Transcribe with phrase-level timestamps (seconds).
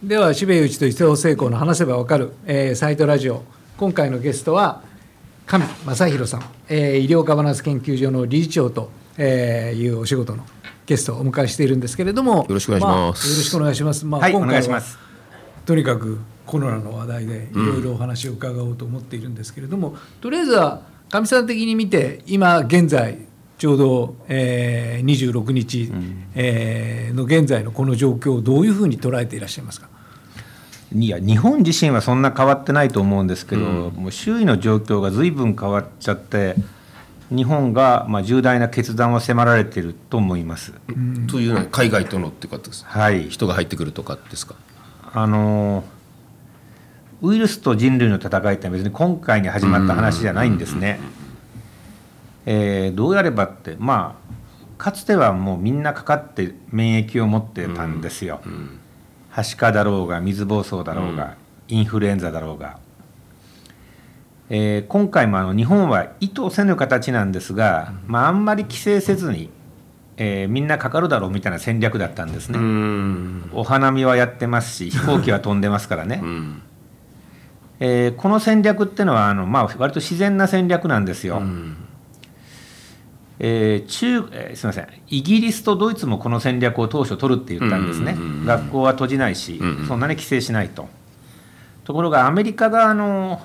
[0.00, 3.42] では渋谷内と伊勢成功の話せばわかる、えー、サイトラジオ。
[3.76, 4.84] 今回のゲストは
[5.44, 10.46] 上正弘さん、えー、医療ガバナンス研究所の理事長と、えー、いうお仕事の
[10.86, 12.44] ゲストをお迎えしているんですけれども。
[12.44, 14.82] よろしくお願いします、まあ、よろしくお願いします、まあ、はい、今回は
[15.66, 23.18] とにかくコロナの話題でいろいろお話を伺おうと思っているんですけれども、うん、とりあえずはかみさん的に見て今現在
[23.58, 29.88] ちょうど、えー、26日、うん、えー、の現在のこの状況をどういうふうに捉えていらっしゃいますか？
[30.94, 36.54] いや日本自身はそんな変わってないと思うんですけど、うん、もう周囲の状況が随分変わっちゃって
[37.30, 40.72] 日本がまあ重大な決断を迫られていると思います。
[40.88, 44.54] うん、というのは海外とのってことですはい、人が入ってくるとかですか？
[45.12, 45.84] あの
[47.20, 51.00] ウイルスと人類の戦いって別に今回に始まった話じゃないんですね。
[52.50, 58.40] えー、どうやればってまあかつてはもうみんなかかって免疫を持ってたんですよ。
[58.46, 58.80] うんうん
[59.30, 61.36] はしかだろうが水疱瘡だろうが、
[61.70, 62.78] うん、インフルエンザだろうが、
[64.48, 69.50] えー、今回もあの日本は意図せぬ形なんですが、うん、まあ、あんまり規制せずに、
[70.16, 72.58] えー、みんなかかるだろうみたいな戦略だったんですね。
[73.52, 76.20] お花見はやってますし飛行機は飛んでますからね。
[76.24, 76.62] うん
[77.80, 81.38] えー、この戦略ってのはあの、まあ、割と自然な戦略なんですよ。
[81.38, 81.76] うん
[83.40, 84.88] えー中えー、すみません。
[85.08, 90.88] イギリスとドイツもこの戦略を当初取るって言ったんですね、学校は閉じないし、うんうん、そんなに規制しないと。
[91.84, 93.40] ところがアメリカがあの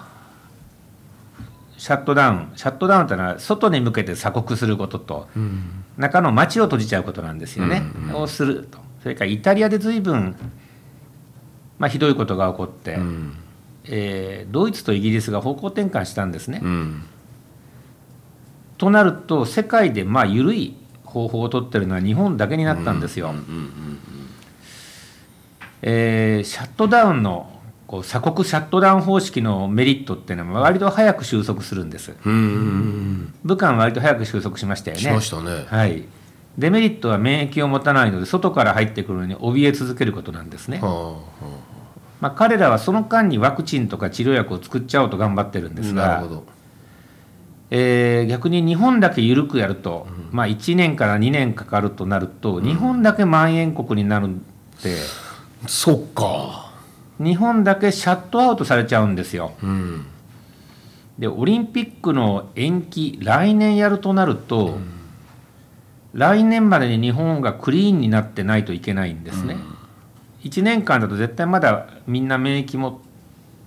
[1.77, 7.83] シャットダウンシャットダウンというのは外に向けて鎖国することと、うん、中の街を閉じちゃうことなんですよね。
[7.95, 8.79] うんうん、をすると。
[9.01, 10.35] それからイタリアで随分、
[11.77, 13.33] まあ、ひどいことが起こって、うん、
[13.85, 16.61] えー、ドイツとイギリスが方向転換したんですね。
[16.63, 17.03] うん
[18.77, 23.33] となると世界でまあ緩い方法をとってるのは日本だけになったんですよ。
[25.81, 27.49] えー、シャットダウンの
[27.87, 32.15] こう鎖国シャットダウン方式のメリットっていうのは割と早く収束するんです。
[32.23, 35.01] 武漢は割と早く収束しましたよね。
[35.03, 35.65] しましたね。
[35.67, 36.03] はい。
[36.57, 40.79] デメリットは免疫を持たないので外から入ってくるのに怯え続けることなんですね。
[40.79, 41.45] はあはあ、
[42.21, 46.07] まあ、彼らはその間にワクチンとか治療薬を作っちゃおうと頑張ってるんですが。
[46.07, 46.45] なるほど
[47.71, 54.29] えー、逆に日本だけ緩くやると、うん、まあ、1年から2年かかるとなると、日本だけまん延国になるっ
[54.81, 54.97] て、
[55.67, 56.71] そっか。
[57.19, 59.53] 日本だけシャットアウトされちゃうんですよ。
[59.63, 60.05] うん、
[61.17, 64.91] でオリンピックの延期来年やるとなると、うん、
[66.13, 69.53] 来年までに日本がクリーンになってないといけないんですね。
[69.53, 72.93] うん、1年間だと絶対まだみんな免疫持っ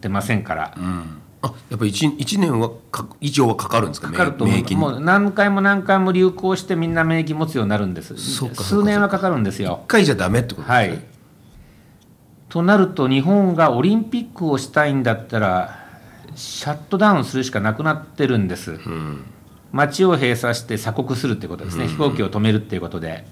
[0.00, 0.74] てませんから。
[0.76, 4.08] うんあやっぱり 1, 1年はか以上はかかるんですか？
[4.08, 8.16] かかると免疫もう何回も何回も流行してみんな免疫持つようになるんです。
[8.16, 9.80] 数年はかかるんですよ。
[9.84, 11.04] 1回じゃダメってことですね、はい、
[12.48, 15.86] となると日本がオリンピックをしたいんだったら
[16.34, 19.24] シャットダウンするしかなくなってるんです、うん、
[19.72, 23.24] 街を閉鎖して鎖国するってことですね、うん、飛行機を止めるっていうことで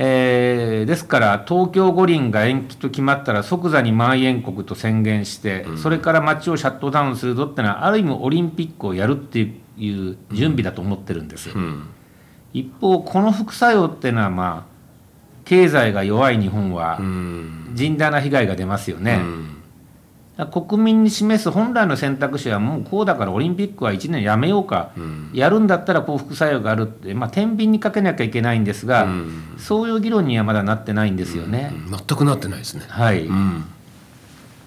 [0.00, 9.40] えー、ですから東京五輪が延期と決まったら即座にまん延国と宣言して、うん、それから街をシャットダウンするぞってのはある意味オリンピックをやるって
[9.76, 11.88] いう準備だと思ってるんです、うん、
[12.52, 14.78] 一方この副作用っていうのはまあ
[15.44, 19.14] 経済が弱い日本は甚大な被害が出ますよね。
[19.14, 19.57] うん
[20.46, 31.72] 国民に示す本来の選択肢はもうこうだからオリンピックは1年やめようか、うん、やるんだったらこう副作用があるって、まあ、天秤にかけなきゃいけないんですが、うん、そういう議論にはまだなってないんですよね。
[31.74, 32.84] うん、全くなってないですね。
[32.88, 33.26] はい、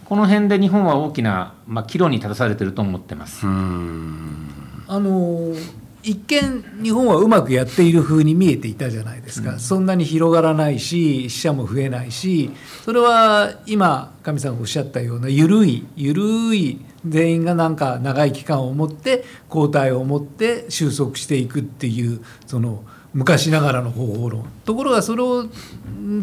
[0.03, 3.45] この辺で日本は大きな、まあ、岐路に立たされてると思ってます。
[3.45, 12.51] あのー一見日本はうまくやっている風に見えていたじゃないですか、うん、そんなに広がらないし死者も増えないし
[12.83, 22.83] それは今神さんがおっしゃったような緩い緩い全員がなんか長い期間を持って抗体を持って収束していくっていうその
[23.13, 24.45] 昔ながらの方法論。
[24.63, 25.45] ところがそれを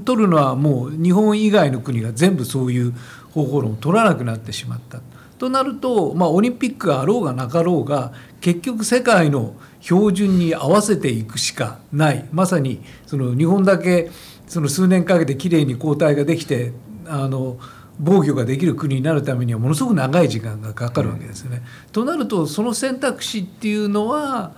[0.04, 2.94] 取るのはもう日本以外の国が全部そういう
[3.32, 5.00] 方法論を取らなくなってしまった。
[5.38, 14.10] となると、まあ、オリンピックがあろうがなかろうが結局世界の標準に合わせていくしかないまさにその日本だけ
[14.46, 16.72] その数年かけてきれいに抗体ができて
[17.06, 17.58] あの
[18.00, 21.62] 防御ができる国になるためにはものすごく長い時間がかかるわけですよね。
[21.86, 24.52] うん、となるとその選択肢っていうのは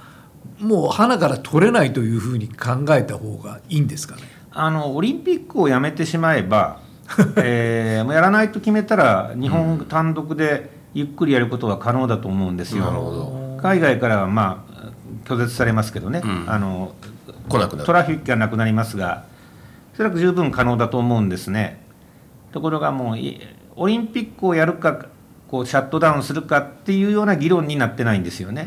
[0.59, 4.23] もう花から取れないというふうに考えた方がいいんですかね？
[4.51, 6.81] あのオリンピックをやめてしまえば、
[7.37, 13.55] えー、もうやらないと決めたら日本単独でゆっくりやることは可能だと思うんですよ。
[13.57, 14.91] うん、海外からはまあ
[15.25, 16.95] 拒絶されますけどね、うん、あの
[17.49, 19.25] 来なくなるトラフィックがなくなりますが
[19.95, 21.81] おそらく十分可能だと思うんですね。
[22.53, 23.41] ところがもうい
[23.77, 25.07] オリンピックをやるか
[25.49, 28.65] こうシャットダウンするかっていうような議論になってないんですよね。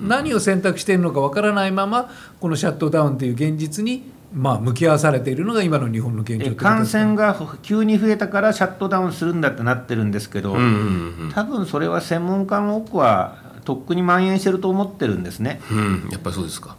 [0.00, 2.10] 何を選択しているのかわからないまま
[2.40, 4.04] このシャットダウンという現実に
[4.34, 15.60] まあ向き合わされているのが今の日本の現状感染が急に増えたからシャットダウンするんだってなってるんですけど、うんうん多分それは専門家の多くはとっくに蔓延してると思ってるんですね。
[15.70, 16.76] うんうんやっぱりそうですか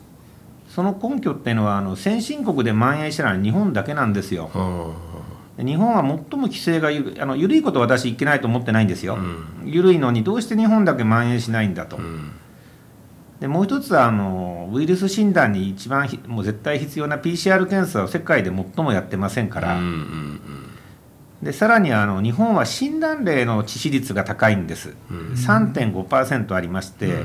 [0.70, 4.50] その根拠っていうのはあの先進国で蔓延したのは日本だけなんですよ。
[4.54, 4.94] は
[5.58, 9.18] 日本は最も規制がゆるあの緩いことは私いけないと思ってないんですよ。
[9.64, 11.98] 緩いのにどうして日本だけ蔓延しないんだと。
[11.98, 12.32] あうん
[13.40, 20.42] でもう一つはあのウイルス診断に一番ひもう絶対必要な PCR 検査を世界で最もやってませんから、うんうん
[21.44, 27.24] でさらにあの日本は診断例の致死率が高いんです、3.5%ありまして、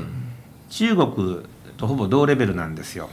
[0.69, 1.39] 中国
[1.77, 3.09] とほぼ同レベルなんですよ。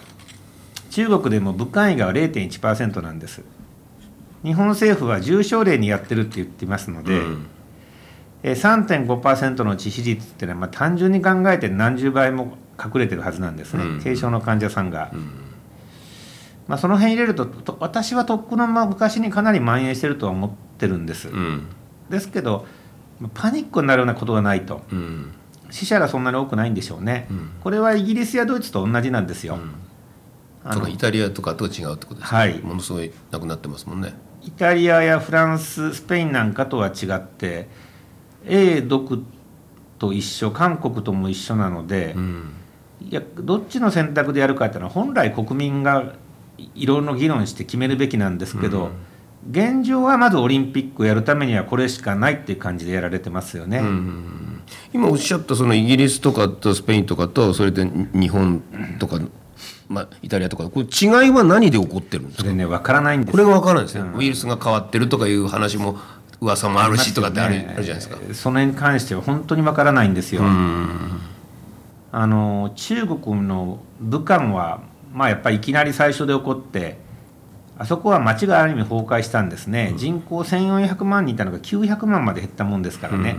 [0.90, 3.42] 中国でも武漢以外は0.1%なんです。
[4.44, 7.46] 日本政府は重症例にやってるって言ってますので、うん。
[8.42, 14.00] えー3.5%の致死率っていうのは、まあ、単純に考えて何十倍も隠れてるはずなんですね、うん。
[14.00, 15.10] 軽症の患者さんが、
[16.66, 21.66] まあ、その辺入れるとと私はとっくの昔にかなり蔓延してるとは思ってるんです、うん。
[22.08, 22.66] ですけど
[23.34, 24.82] パニックになるようなことがないと。
[24.92, 25.32] うん。
[25.70, 27.50] 死者がそんなに多くないんでしょうね、うん。
[27.60, 29.58] これはイギリスやドイツと同じなんですよ、
[30.64, 32.58] あのイタリアとかとは違うってことですか、はい。
[32.62, 34.14] ものすごいなくなってますもんね。
[34.42, 37.68] イタリアやフランススペインなんかとは違って
[38.46, 39.22] A 毒
[39.98, 42.52] と一緒韓国とも一緒なので、うん
[43.00, 46.14] いやどっちの選択でやるかっていうのは本来国民が
[46.74, 48.90] いろいろ議論して決めるべきなんですけど、
[49.48, 53.78] 現状はまずオリンピックをやるためにはこれしかないっていう感じでやられてますよね。
[53.78, 54.62] うん
[54.92, 58.62] 今おっしゃったそのイギリスとかとスペインとかとそれで日本
[58.98, 59.18] とか、
[59.88, 62.52] まあ、イタリアとかこれ違いは何で起こってるんですか？
[62.52, 65.96] ね分からないんですこれが分からないですね、ウイルスが変わってるとかいう話も
[66.40, 68.18] 噂もあるしとかってある,、じゃないですか。
[68.34, 70.42] それに関しては本当に分からないんですよ。
[72.10, 74.80] あの中国の武漢は、
[75.12, 76.98] まあ、やっぱりいきなり最初で起こって
[77.78, 83.36] あそこは町がある意味崩壊したんですね、人口1400万人いたのが900万まで減ったもんですからね、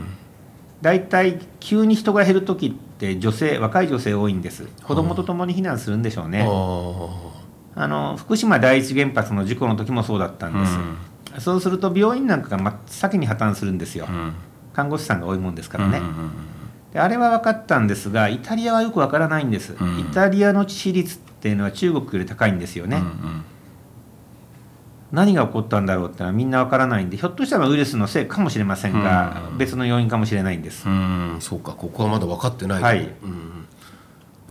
[0.81, 4.67] 大体急に人が減る時って女性若い女性多いんです。
[4.83, 6.47] 子供と共に避難するんでしょうね、
[7.75, 10.65] ああの福島第一原発の事故の時もそうだったんで
[11.35, 14.07] す、そうすると病院なんかが真っ先に破綻するんですよ、
[14.73, 16.05] 看護師さんが多いもんですからね、で
[16.95, 23.01] あれは分かったんですがイタリアはよく分からないんです、イタリアの致死率っていうのは中国より高いんですよね、
[25.11, 31.37] 何が起こったんだろうっていうのはみんな分からないんでひょっとしたらウイルスのせいかもしれませんが、別の要因かもしれないんです、うん。
[31.39, 32.79] そうかここはまだ分かってない。
[32.79, 33.01] とはい。
[33.23, 33.67] うん。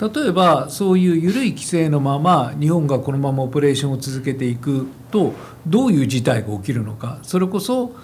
[0.01, 5.35] 例えばそういう緩い規制のまま日本がこのままオペレーションを続けていくと
[5.67, 7.19] どういう事態が起きるのか。
[7.23, 7.95] それこそ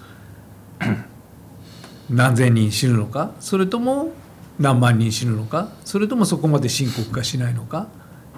[2.09, 3.31] 何千人死ぬのか。
[3.39, 4.11] それとも
[4.59, 5.69] 何万人死ぬのか？
[5.83, 7.87] それともそこまで深刻化しないのか？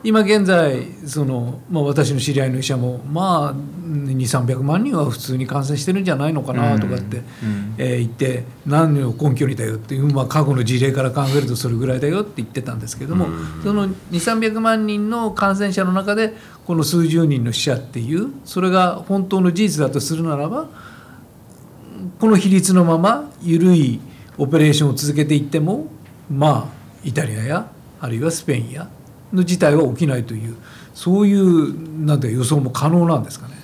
[0.03, 6.79] 今現在その、まあ、私の知り合いの医者もまあ2300万人は普通に感染してるんじゃないのかな？
[6.79, 7.23] とかって、
[7.79, 13.27] えー言って何を根拠にだよっていう、まあ、過去の事例から考えるとそれぐらいだよって言ってたんですけども、
[13.63, 16.33] その2300万人の感染者の中で
[16.65, 20.69] この数十人の死者っていうそれが本当の事実だとするならば
[22.19, 23.99] この比率のまま緩い
[24.37, 25.87] オペレーションを続けていっても
[26.29, 28.89] まあイタリアやあるいはスペインや
[29.33, 30.55] の事態は起きないという
[30.93, 33.55] そういうなんて予想も可能なんですかね？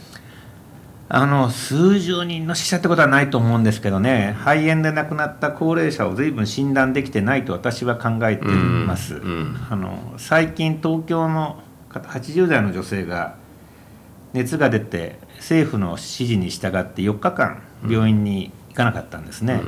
[1.10, 4.36] あの数十人の死者ってことはないと思うんですけどね。
[4.40, 9.22] 肺炎で亡くなった高齢者を随分診断できてないと私は考えています、
[9.70, 13.36] あの最近東京の方80代の女性が
[14.34, 19.62] 熱が出て政府の指示に従って4日間病院に行かなかったんですね、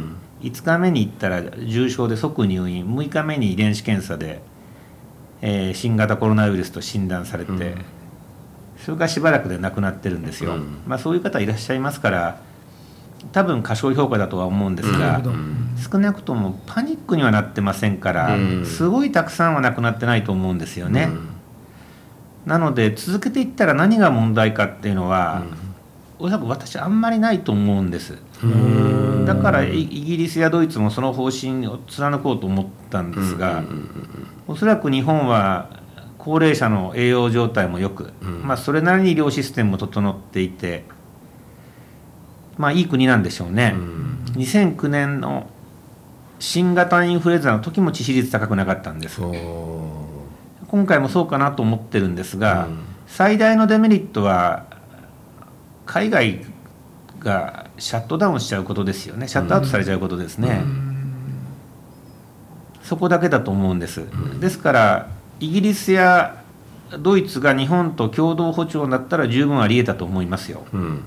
[0.45, 4.41] 5日目に行ったら重症で即入院6日目に遺伝子検査で、
[5.41, 7.75] えー新型コロナウイルスと診断されて、
[8.77, 10.77] それからしばらくで亡くなってるんですよ、うん。
[10.85, 12.39] まあ、そういう方いらっしゃいますから
[13.31, 15.35] 多分過小評価だとは思うんですが、なるほど。
[15.91, 18.65] 少なくともパニックにはなってませんから、うん。
[18.65, 21.09] すごいたくさんは亡くなってないと思うんですよね、
[22.45, 25.43] なので続けていったら何が問題かっていうのは、
[26.19, 28.17] おそらく私あんまりないと思うんです
[29.25, 33.63] だからイイギリスやドイツもその方針を貫こうと思ったんですが、
[34.47, 35.69] おそらく日本は
[36.17, 38.13] 高齢者の栄養状態もよく、
[38.43, 40.85] まあ、それなりに医療システムも整っていて、
[42.57, 43.75] まあ、いい国なんでしょうね、
[44.33, 45.49] 2009年の
[46.39, 49.21] 新型インフルエンザの時も致死率高くなかったんです。
[50.67, 52.67] 今回もそうかなと思ってるんですが、
[53.07, 54.65] 最大のデメリットは
[55.85, 56.43] 海外
[57.19, 59.27] がシャットダウンしちゃうことですよね。
[59.27, 60.63] シャットアウトされちゃうことですね、
[62.83, 64.03] そこだけだと思うんです、
[64.39, 65.07] ですから
[65.39, 66.43] イギリスや
[66.99, 71.03] ドイツが日本と共同歩調になったら十分ありえたと思いますよ、うん、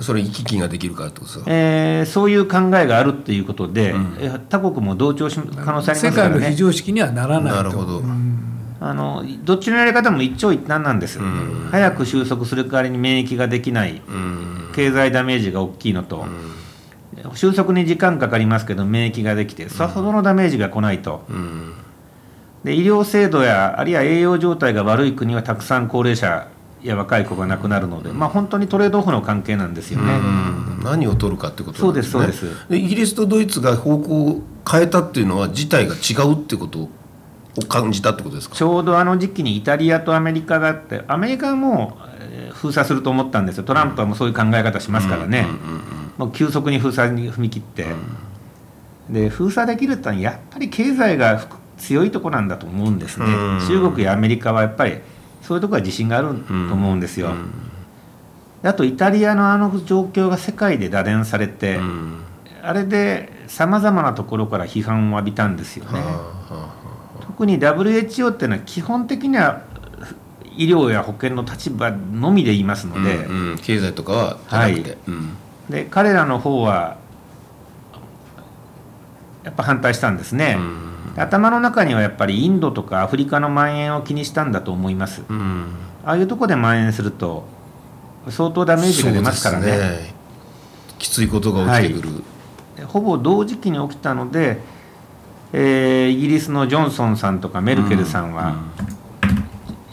[0.00, 1.50] それ行き来ができるからってことですか？
[1.50, 6.34] えーそういう考えがあるっていうことで、え他国も同調し可能性ありますからね。
[6.34, 7.56] 世界の非常識にはならないと。
[7.56, 7.98] なるほど。
[7.98, 8.27] うん
[8.80, 11.68] あのどっちのやり方も一長一短なんです、ん。
[11.70, 14.02] 早く収束する代わりに免疫ができない。
[14.06, 14.70] うん。
[14.74, 16.26] 経済ダメージが大きいのと、
[17.34, 21.24] 収束に時間かかりますけど免疫ができてさほどのダメージが来ないと。
[21.28, 21.74] うん。
[22.64, 26.48] で医療制度やあるいは栄養状態が悪い国はたくさん高齢者
[26.82, 30.12] や若い子が亡くなるので、まあ、本当にトレードオフの関係なんですよね。
[30.12, 30.80] うん。
[30.84, 31.78] 何を取るかってことね。
[31.78, 32.46] そうですそうです。
[32.68, 36.88] でイギリスとドイツが方向を変えたっていうのは事態が違うってこと
[37.58, 38.54] を感じたってことですか？
[38.54, 41.98] ちょうどあの時期にイタリアとアメリカがあってアメリカはも
[42.52, 43.64] 封鎖すると思ったんですよ。
[43.64, 45.46] トランプはもうそういう考え方しますからね、
[46.16, 47.86] もう急速に封鎖に踏み切って、
[49.10, 51.46] で封鎖できるってのはやっぱり経済が
[51.76, 53.60] 強いとこなんだと思うんですね、うん。
[53.68, 54.98] 中国やアメリカはやっぱり
[55.42, 57.32] そういうところは自信があると思うんですよ、
[58.62, 62.18] であとイタリアのあの状況が世界で打電されて、うん。
[62.60, 66.00] あれでさまざまなところから批判を浴びたんですよね。
[66.00, 66.68] はあは
[67.38, 69.62] 特に WHO っていうのは基本的には
[70.56, 73.58] 医療や保険の立場のみで言いますあので,、うんうん。
[73.58, 74.80] 経済とかははい。
[74.80, 75.36] うん
[75.70, 76.96] で彼らの方は
[79.44, 80.56] やっぱ反対したんですね、
[81.14, 85.22] 頭の中にはやっぱりインドとかアフリカの蔓延を気にしたんだと思います。
[85.28, 85.66] うん。
[86.04, 87.44] ああいうとこで蔓延すると
[88.30, 89.66] 相当ダメージが出ますからね。
[89.70, 90.14] そうです
[90.98, 92.24] きついことが起きてくる、
[92.76, 94.58] でほぼ同時期に起きたので、
[95.52, 98.56] えーイギリスのジョンソンさんとかメルケルさんは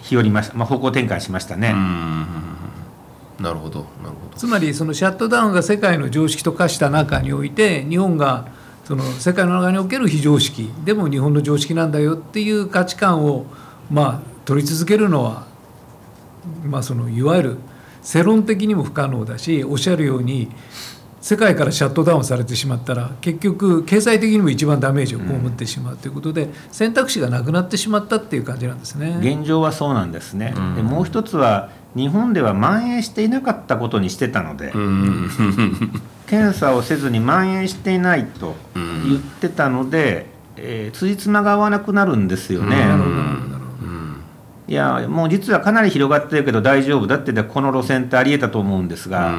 [0.01, 3.43] 日和りました、まあ、方向転換しましたね、うん。
[3.43, 3.79] なるほど。
[4.03, 4.37] なるほど。
[4.37, 8.47] つまりそのシャットダウンが世界の常識と化した中において日本が
[8.83, 13.45] その世界の中における非常識でも日本の常識なんだよっていう価値観を
[13.89, 15.47] まあ取り続けるのは
[16.63, 17.57] まあそのいわゆる
[18.03, 20.51] 世論的にも不可能だしおっしゃるように
[21.25, 29.17] 世界からシャットダウンされてしまったら結局経済的にも一番ダメージを被ってしまうということで選択肢がなくなってしまったっていう感じなんですね。
[29.21, 35.31] 現状はそうなんですね、でもう一つは日本では蔓延していなかったことにしてたので、うん。
[36.29, 40.27] 検査をせずに蔓延していないと言ってたので、
[40.57, 42.75] えー、辻褄が合わなくなるんですよね。
[42.77, 43.55] なるほどなるほど
[44.67, 49.35] いやもう実はかなり広がってるけど大丈夫だってこの路線ってありえたと思うんですが、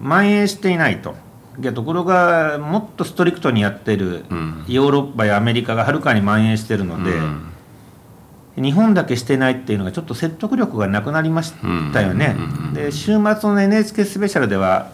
[0.00, 1.14] 蔓延していないと。
[1.60, 4.64] いやところがもっとストリクトにやってるん。
[4.68, 7.12] ヨーロッパやアメリカがはるかに蔓延してるので、
[8.56, 11.54] 日本だけしてないっていうのがちょっと説得力がなくなりまし
[11.92, 12.36] たよね。
[12.74, 14.90] で週末の NHK スペシャルでは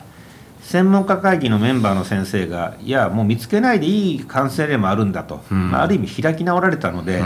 [0.60, 7.22] 専門家会議のメンバーの先生がいやもう見つけないでいい感染例もあるんだと、まあ、ある意味開き直られたので、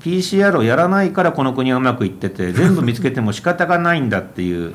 [0.00, 4.74] PCR をやらないからこの国はうまくいってて全部見つけても仕方がないんだっていう、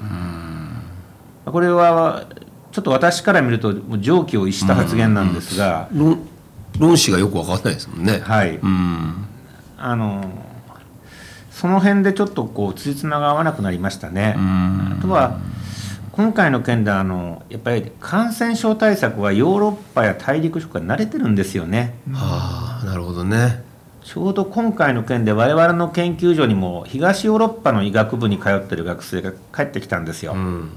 [1.46, 2.28] これは
[2.72, 6.28] ちょっと私から見ると常軌を逸した発言なんですが、論
[6.80, 8.20] 論旨がよく分かんないですもんね。
[8.20, 9.28] はい、うん
[9.78, 10.26] あの
[11.52, 14.36] その辺でちょっとこうつじつまが合わなくなりましたね。
[14.38, 15.40] あとは
[16.12, 21.96] 今回の件であのやっぱり感染症対策はヨーロッパや大陸諸国が慣れてるんですよね。
[22.12, 23.64] はあなるほどね。
[24.04, 30.34] ちょうど今回の件で我々の研究所にも東ヨーロッパの医学部に通ってる学生が帰ってきたんですよ。
[30.34, 30.72] うん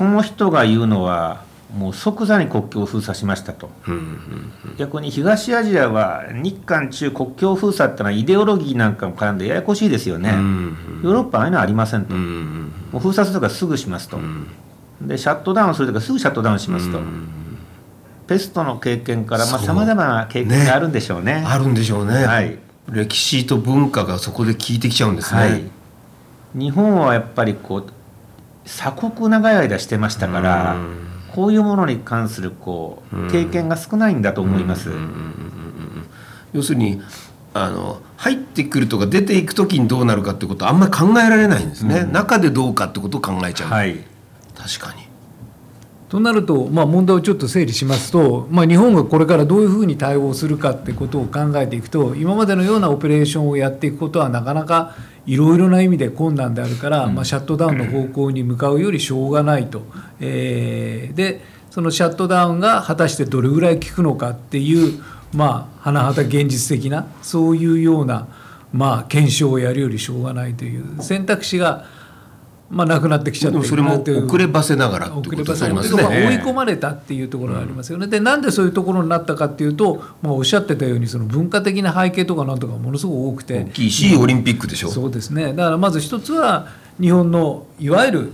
[0.00, 3.68] その人が言うのはもう即座に国境を封鎖しましたと。
[3.86, 10.30] うんうん逆に東アジアは日韓中国境封鎖ってのはイデオロギーなんかも絡んでややこしいですよね。
[10.30, 12.14] うんヨーロッパはああいうのはありませんと。
[12.14, 14.18] うんうんもう封鎖するとかすぐしますと。
[15.02, 16.98] でシャットダウンするとかすぐシャットダウンしますと。
[18.26, 21.44] ペストの経験からさまざ、まな経験があるんでしょうね。
[21.46, 22.24] あるんでしょうね。
[22.24, 22.58] はい
[22.90, 25.40] 歴史と文化がそこで効いてきちゃうんですね。
[25.40, 25.62] はい、
[26.54, 27.99] 日本はやっぱりこう
[28.64, 30.76] 鎖国長い間してましたから、
[31.34, 34.90] こういうものに関するこう経験が少ないんだと思います。
[36.52, 37.00] 要するに
[37.54, 44.04] あの入ってくるとか出ていく時にどうなるかってことはあんまり考えられないんですね、中でどうかってことを考えちゃう、はい、
[44.56, 45.10] 確かに。
[46.08, 54.96] となると、まあ、問題をちょっと整理しますと、まあ、日本がこれからどういうふうに対応するかってことを考えていくと今までのようなオペレーションをやっていくことはなかなか
[55.26, 59.82] いろいろな意味で困難であるから、まあ、シャットダウンの方向に向かうよりしょうがないと。
[60.20, 68.26] えーでそのシャットダウンが果たしてどれぐらい効くのかっていうまあ甚だ現実的なそういうような
[68.72, 71.84] まあ検証をやるよりしょうがないという選択肢が
[72.70, 76.42] まあ、なくなってきちゃってそれも遅ればせながらってことになりますせまあ追いね。
[76.44, 78.06] 込まれたっていうところがありますよね。
[78.06, 84.88] でなんでそういうところになったかっていうと、まあ、おっしゃってたようにその文化的な背景とかなんとかものすごく多くて大きいしオリンピックでしょ。
[84.88, 86.68] そうですねだからまず一つは
[87.00, 88.32] 日本のいわゆる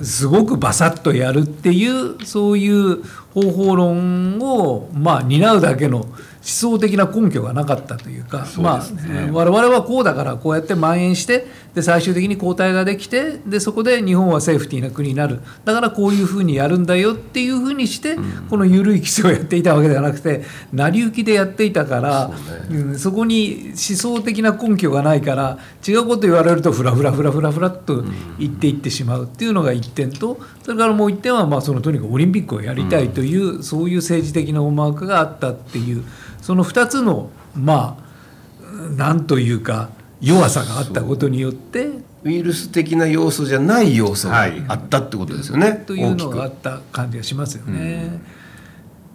[0.00, 3.02] すごくバサッとやるっていうそういう
[3.34, 6.06] 方法論をまあ担うだけの
[6.42, 15.40] 思想的な根拠がなかったというかまあえー我々はこうだからこうやって蔓延してで最終的に抗体ができてでそこで日本はセーフティーな国になる。
[15.64, 18.16] だからこういうふうにやるんだよっていうふうにして、
[18.50, 22.30] この緩い規制をやっていたわけではなくて成り行きでやっていたから
[22.70, 28.02] うん、そこに思想的な根拠がないから違うこと言われるとフラフラフラフラフラっと
[28.38, 36.04] 言っていってしまうっていうのが一点とそれからもう一点はまあそのとにかくオリンピックをやりたいという、そういう政治的な思惑があったっていう
[36.42, 39.88] その2つのまあなんというか
[40.20, 41.88] 弱さがあったことによって
[42.24, 45.72] ウイルス的な要素じゃない要素がはいあったってことですよね。
[45.86, 48.20] というのがあった感じがしますよね。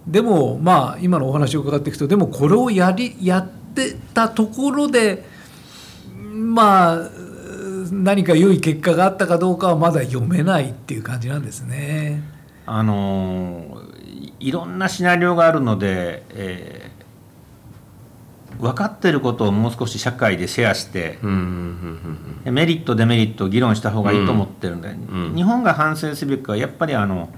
[0.08, 5.26] でもまあ今のお話を伺っていくとでもこれをやりやってたところで
[6.34, 7.10] まあ
[7.92, 12.22] 何か良い結果があったかどうかはまだ読めないっていう感じなんですね。
[12.66, 16.87] あのーいいろんなシナリオがあるので、えー
[18.60, 21.20] 分かってることをもう少し社会でシェアして
[22.52, 27.30] メリットデメリットを議論した方がいいと思ってるんで、ん日本が反省すべきはやっぱりあの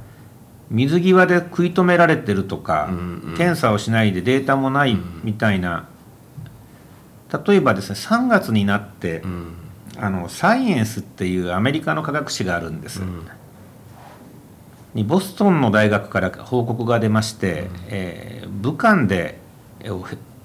[0.69, 5.87] 水際で食い止められてるとか、うんうん検査をしないでデータもないみたいな、
[7.47, 9.55] 例えばですね3月になって、うん。
[10.01, 13.27] あのサイエンスっていうアメリカの科学誌があるんです、ん。
[14.93, 19.37] にボストンの大学から報告が出まして、えー武漢で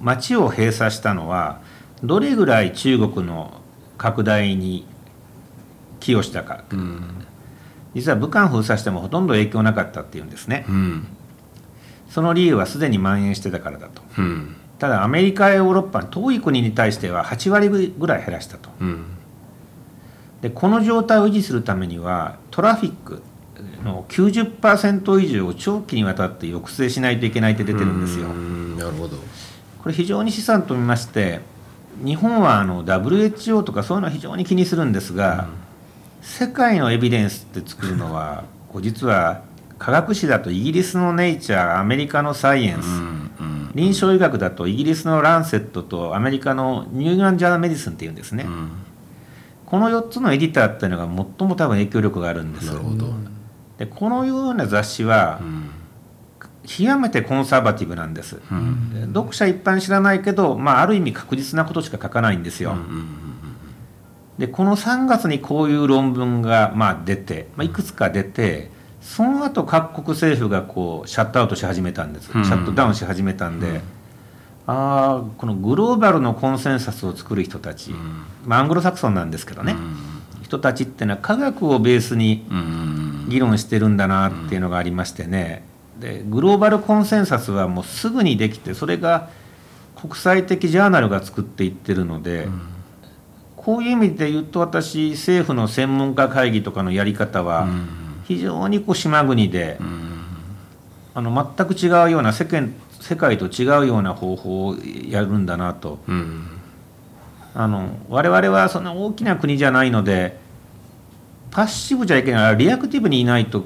[0.04, 1.60] えー町を閉鎖したのは
[2.02, 3.60] どれぐらい中国の
[3.96, 4.86] 拡大に
[6.00, 7.26] 寄与したか、うん。
[7.94, 10.66] 実は武漢封鎖してもほとんど影響なかったっていうんですね。
[10.68, 11.06] うん。
[12.10, 14.02] その理由はすでに蔓延してたからだと。
[14.18, 14.56] うん。
[14.78, 18.68] ただアメリカやヨーロッパ遠い国に対しては8割ぐらい減らしたと。
[18.80, 19.04] うん。
[20.42, 23.22] でこの状態を維持するためにはトラフィック
[23.82, 28.26] の90%以上を長期にわたって抑制しないといけないって出てるんですよ。
[28.26, 28.76] うん。
[28.76, 29.16] なるほど。
[29.84, 31.40] これ非常に資産と見まして
[32.02, 35.46] 日本はあの WHO とかそういうのは非常に気にするんですが、
[36.22, 39.42] 世界のエビデンスって作るのは こう実は
[39.78, 48.44] 科学誌だとイギリスの「ネイチャー」アメリカの「サイエンス」うんうん臨床医学だとイギリスの「ランセット」とアメリカの「ニューイングランド・ジャーナル・メディスン」っていうんですね。
[48.48, 48.70] うん。
[49.66, 51.04] この4つのエディターっていうのが
[51.38, 53.12] 最も多分影響力があるんですなるほど。
[53.76, 55.70] でこのような雑誌はうん
[56.66, 58.94] 極めてコンサバティブなんです、うん。
[58.94, 63.20] で読者一般知らないけど、まあ、ある意味確実なことしか書かないんですよ、うん
[64.36, 68.68] でこの3月にこういう論文がまあ出て、まあ、いくつか出て
[69.00, 72.44] その後各国政府がこうシャットアウトし始めたんです、うん。
[72.44, 73.80] シャットダウンし始めたんで、
[74.66, 77.94] ああこのグローバルのコンセンサスを作る人たち、
[78.44, 79.76] まあ、アングロサクソンなんですけどね、
[80.42, 82.94] 人たちっていうのは科学をベースにうんうん。
[83.28, 85.64] 議論してるんだなっていうのがありましてね
[85.98, 89.30] でグローバルコンセンサスはもうすぐにできてそれが
[90.00, 92.48] 国際的ジャーナルが作っていってるので、
[93.56, 97.68] こういう意味で言うと私政府の専門家会議とかのやり方は
[98.24, 99.78] 非常にこう島国で、
[101.14, 104.76] あの全く違うような世間世界と違うような方法を
[105.08, 106.00] やるんだなと。
[106.06, 106.48] うん。
[107.54, 110.36] あの我々はそんな大きな国じゃないので
[111.52, 113.64] パッシブじゃいけないリアクティブにいないと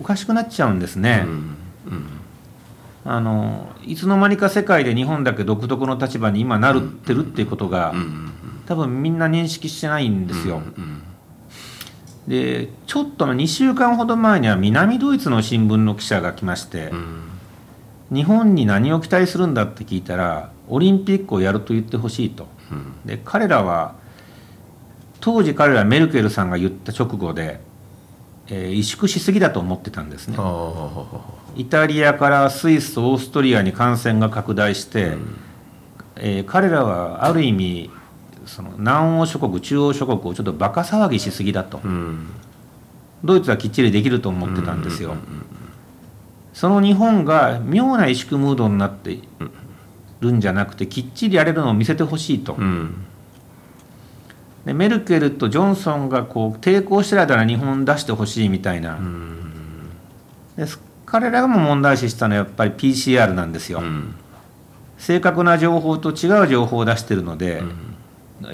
[0.00, 1.24] おかしくなっちゃうんですね。
[1.26, 1.57] うん
[3.04, 8.32] あのいつの間にか世界で日本だけ独特の立場に今なるってるっていうことが、うん
[8.66, 10.56] 多分みんな認識してないんですよ。
[10.56, 11.02] うん
[12.28, 17.22] でちょっと2週間ほど前には南ドイツの新聞の記者が来まして、うん。
[18.10, 22.46] 日本に何を期待するんだって聞いたらオリンピックをやると言ってほしいと。
[22.70, 23.06] うん。
[23.06, 23.94] で彼らは
[25.20, 27.60] 当時彼らメルケルさんが言った直後で、
[28.48, 30.36] えー萎縮しすぎだと思ってたんですね
[31.58, 35.16] イタリアからスイスオーストリアに感染が拡大して、
[36.16, 37.90] えー彼らはある意味
[38.46, 41.80] その南欧諸国中央諸国をちょっとバカ騒ぎしすぎだと。
[41.84, 42.28] うん。
[43.24, 45.16] ドイツはきっちりできると思ってたんですよ、
[46.52, 49.18] その日本が妙な萎縮ムードになって
[50.20, 52.94] るんじゃなくてきっちりやれるのを見せてほしいと、うん。
[54.64, 59.90] でメルケルとジョンソンがこう抵抗してる間に日本出してほしいみたいな、うん。
[60.56, 60.64] で
[61.10, 64.14] 彼らがも問題視したのはやっぱり PCR なんですよ、うん。
[64.98, 67.62] 正確な情報と違う情報を出してるので、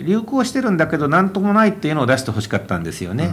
[0.03, 3.33] 流行してるんだけど何ともないっていうのを出してほしかったんですよね、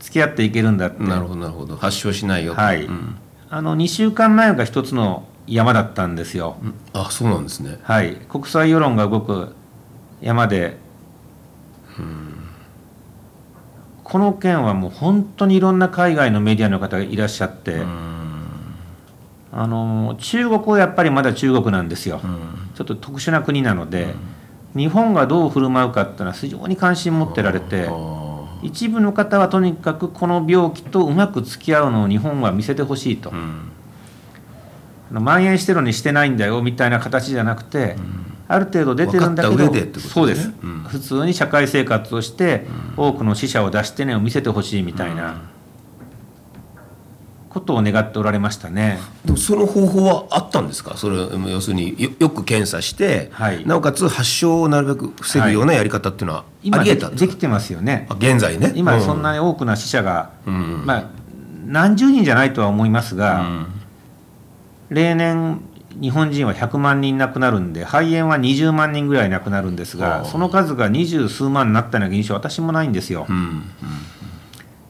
[0.00, 1.04] 付き合っていけるんだって。
[1.04, 1.76] なるほどなるほど。
[1.76, 2.60] 発症しないよと。
[2.60, 2.84] はい。
[2.84, 3.16] うん。
[3.48, 6.74] あの2週間前が一つの山だったんですよ、うん。
[6.92, 7.78] あそうなんですね。
[7.82, 9.54] はい、国際世論が動く
[10.20, 10.78] 山で、
[14.10, 18.74] この件はもう本当にいろんな海外のメディアの方がいらっしゃって、うん。
[19.52, 22.70] あの中国はやっぱりまだ中国なんですよ、うん。
[22.74, 24.14] ちょっと特殊な国なので、
[24.74, 33.30] 日本がどう振る舞うかっていうのは非常に関心持ってられて、あ一部の方はとにかくこの病気とうまく付き合うのを日本は見せてほしいと。
[33.30, 33.36] ー、う
[35.20, 35.24] ん。
[35.24, 37.94] 蔓延してるのにしてないんだよみたいな形じゃなくて、
[38.52, 40.80] ある程度出てるんだけどそうです、うん。
[40.88, 45.40] 普通に社会生活をして、多くの死者を出してねを見せてほしいみたいな
[47.48, 48.98] ことを願っておられましたね。
[49.24, 50.96] でもその方法はあったんですか？
[50.96, 51.16] それ
[51.50, 53.64] 要するによよく検査して、はい。
[53.64, 58.08] なおかつ発症をなるべく防ぐようなやり方っていうのはありえたんですか、できてますよね。
[58.10, 58.16] あ。
[58.18, 58.72] 現在ね。
[58.74, 60.82] 今そんなに、に多くの死者が、うん。
[60.84, 61.04] まあ
[61.66, 63.46] 何十人じゃないとは思いますが、
[64.88, 65.60] 例年
[66.00, 73.26] 日本人は100万人亡くなるんで肺炎は20万人ぐらい亡くなるんですがその数が二十数万になったような印象は私もないんですよ。
[73.28, 73.32] う。
[73.32, 73.64] ん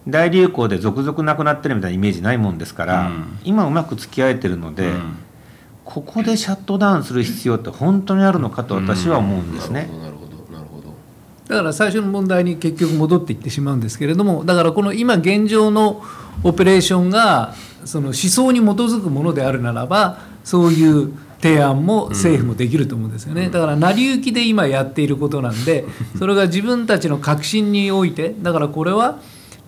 [0.08, 3.38] 大流行で続々亡くなってるみたいなイメージないもんですから、うん。
[3.44, 5.18] 今うまく付き合えてるので、うん。
[5.84, 9.88] ここでシャットダウンする必要って本当にあるのかと私は思うんですね。
[11.50, 16.00] だから最初の問題に結局戻っていってしまうんですけれどもだからこの今現状の
[16.44, 25.86] オペレーションがその思想に基づくものであるならばそういう提案も政府もできると思うんですよね、だから成り行きで今やっていることなんで
[26.18, 29.18] それが自分たちの確信においてだからこれは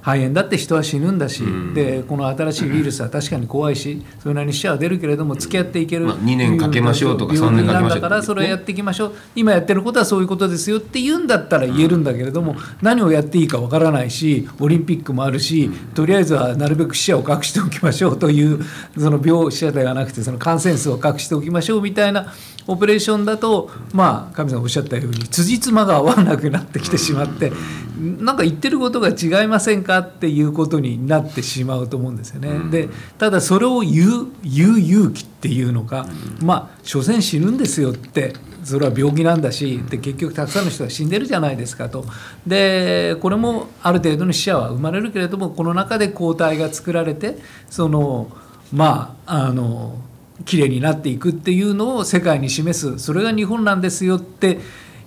[0.02, 1.42] 肺炎だって人は死ぬんだし、
[1.74, 9.14] でこの新しいウイルスは確かに怖いしそれなりに死者は出るけれども付き合っていける、まあ二年かけましょうとか病気三年かけましょうだからそれをやっていきましょう。
[9.36, 18.60] 今やってることはそういうことですよって言うんだったら言えるんだけれども、何をやっていいかわからないしオリンピックもあるし、とりあえずはなるべく死者を隠しておきましょうという
[18.98, 22.32] その病死者ではなくてその感染数を隠しておきましょうみたいな
[22.66, 27.52] オペレーションだとまあ神さんおっしゃったように辻褄が合わなくなってきてしまって、
[27.98, 32.70] なんか言ってることが違いませんかっていうことになってしまうと思うんですよね。
[32.70, 36.06] でただそれを言う言う勇気っていうのが、
[36.40, 38.32] まあ所詮死ぬんですよって
[38.64, 42.04] それは病気なんだしで結局たくさんの人が死んでるじゃないですかと。
[42.46, 48.30] でこれもある程度の死者は生まれるけれどもこの中で抗体が作られてその
[48.72, 49.98] まああの
[50.44, 54.58] 綺麗になっていくっていうのを世界に示すそれが日本なんですよって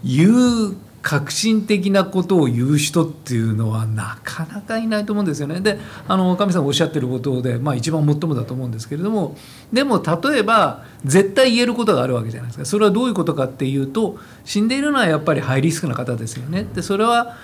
[0.04, 5.62] いう革新的なことを言う人っていうのはなかなかいないと思うんですよね。
[5.62, 9.38] であの神さんおっしゃってることで、まあ、一番最もだと思うんですけれども
[9.71, 16.65] でも例えば絶対言えることがあるわけじゃないですかそれはどういうことかっていうと死んでいるのはやっぱりハイリスクな方ですよね。
[16.74, 17.38] でそれは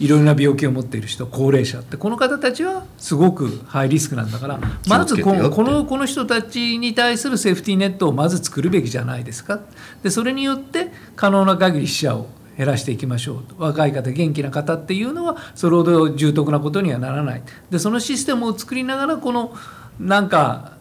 [0.00, 9.60] いろいろな病気を持っている人高齢者ってこの方たちはすごくハイリスクなんだからまずこのこのこの人たちに対するセーフティーネットをまず作るべきじゃないですか。
[10.02, 13.54] でそれによって可能な限り死者を減らしていきましょうと。
[13.58, 17.42] 若い方元気な方っていうのはそれほど重篤なことにはならない。
[17.70, 19.54] でそのシステムを作りながらこの
[20.00, 20.72] なんか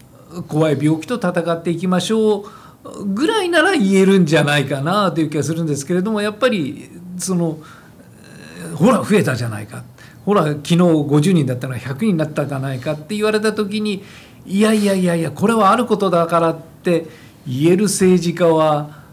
[0.47, 2.45] 怖い病気と戦っていきましょ
[2.84, 7.60] うぐらいなら言えるんじゃないかなという気がするんですけれどもやっぱりその
[8.75, 9.83] ほら増えたじゃないか。
[10.25, 14.03] ほら昨日50人だったのが100人になったじゃないかって言われた時に
[14.45, 17.05] いやいやいやいやこれはあることだからって
[17.45, 19.03] 言える政治家は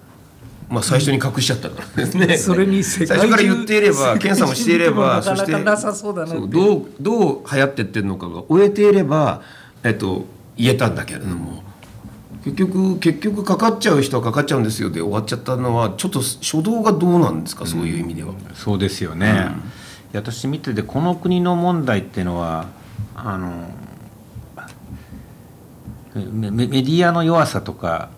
[0.69, 2.37] まあ最初に隠しちゃったからですね。
[2.37, 9.43] それに最初から言っていれば検査もしていればそしてどうどう流行ってってるのかが終えていれば、
[9.83, 11.65] えっと、言えたんだけれども、
[12.45, 18.33] 結局結局かかっちゃう人はかかっちゃうんですよで終わっちゃったのはちょっと初動がどうなんですか、そういう意味では。
[18.55, 19.27] そうですよね、
[20.13, 22.69] いや私見ててこの国の問題っていうのは
[23.15, 23.71] あの
[26.15, 28.11] メメメディアの弱さとか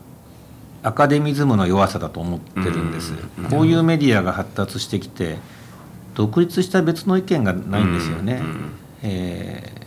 [0.82, 3.14] アカデミズムの弱さだと思ってるんです、
[3.50, 5.38] こういうメディアが発達してきて
[6.14, 8.42] 独立した別の意見がないんですよね、
[9.02, 9.82] えー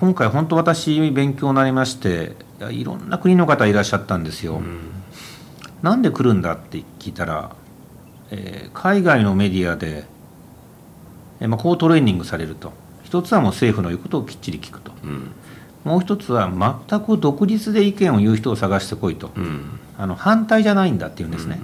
[0.00, 4.60] 今回本当私勉強になりましていやいろんな国の方いらっしゃったんですよ、
[5.82, 7.50] なんで来るんだって聞いたら、
[8.30, 10.04] えー海外のメディアで、
[11.40, 12.72] えーまあ、こうトレーニングされると。
[13.04, 14.90] 一つはもう政府の言うことをきっちり聞くと。
[15.04, 15.30] うん。
[15.84, 16.50] もう一つは
[16.88, 19.78] 全く独立で意見を言う人を探してこいと、うん。
[19.96, 21.60] あの反対じゃないんだっていうんですね、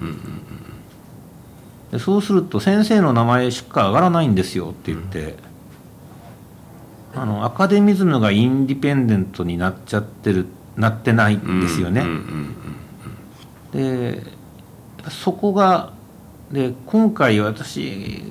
[1.91, 5.35] でそうすると先生の名前しか上がらないんですよって言って、
[7.13, 10.45] あのアカデミズムがインディペンデントになっちゃってる
[10.77, 12.55] なってないんですよね、うんうんうん
[13.71, 14.23] で
[15.09, 15.93] そこが
[16.51, 18.21] で今回私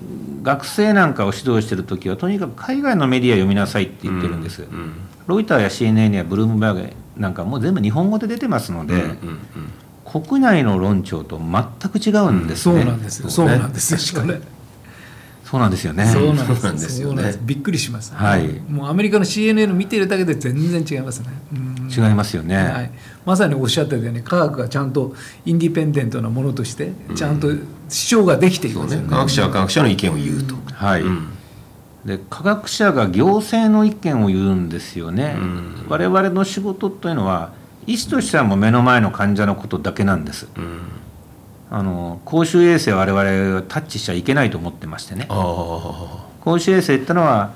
[0.43, 4.93] 学生なんかを指導してる時はとにかく海外のメディア読みなさいって言ってるんです、うん
[5.27, 9.17] ロイターや CNN やブルームバーグなんかもう全部日本語で出てますので、うんうん
[10.11, 13.31] 国内の論調と全く違うんですそうね、なんですよ。
[13.31, 14.17] そううなんですよ。
[14.17, 14.41] 確かに。
[14.41, 14.60] これそうなんですよね
[15.51, 17.03] そうなんですそうなんです。
[17.03, 17.35] よね。
[17.43, 18.49] びっくりします、はい。
[18.69, 21.27] もうアメリカの CNN 見てるだけで全然違いますね。
[21.53, 22.91] うん違いますよね、はい、
[23.27, 25.13] まさにおっしゃったように科学がちゃんと
[25.45, 27.49] インディペンデントなものとしてちゃんと
[27.89, 29.07] 主張ができていますよね。
[29.07, 29.11] ね。
[29.11, 31.29] 科学者は科学者の意見を言うと、はい、うん。
[32.05, 35.87] で科学者が行政の意見を言うんですよね、うん。
[35.89, 37.53] 我々の仕事というのは
[37.89, 40.47] 医師としてはもう目の前の患者のことだけなんです。
[40.57, 40.81] うん
[41.73, 45.27] あの公衆衛生は我々はタッチしちゃいけないと思ってましてね。
[45.29, 47.53] 公衆衛生ってのは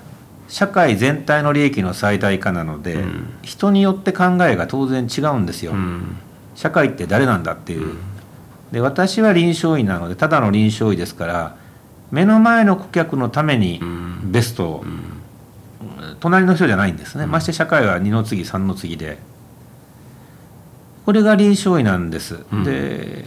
[0.46, 3.34] 社会全体の利益の最大化なので、うん。
[3.42, 6.16] 人によって考えが当然違うんですよ、うん。
[6.54, 7.96] 社会って誰なんだっていう、
[8.70, 11.56] で私は臨床医なのでただの臨床医ですから
[12.12, 14.30] 目の前の顧客のためにうん。
[14.30, 16.16] ベストを、うん。
[16.20, 17.30] 隣の人じゃないんですね、うん。
[17.32, 19.18] まして社会は二の次三の次で。
[21.04, 22.64] これが臨床医なんです、うん。
[22.64, 23.24] で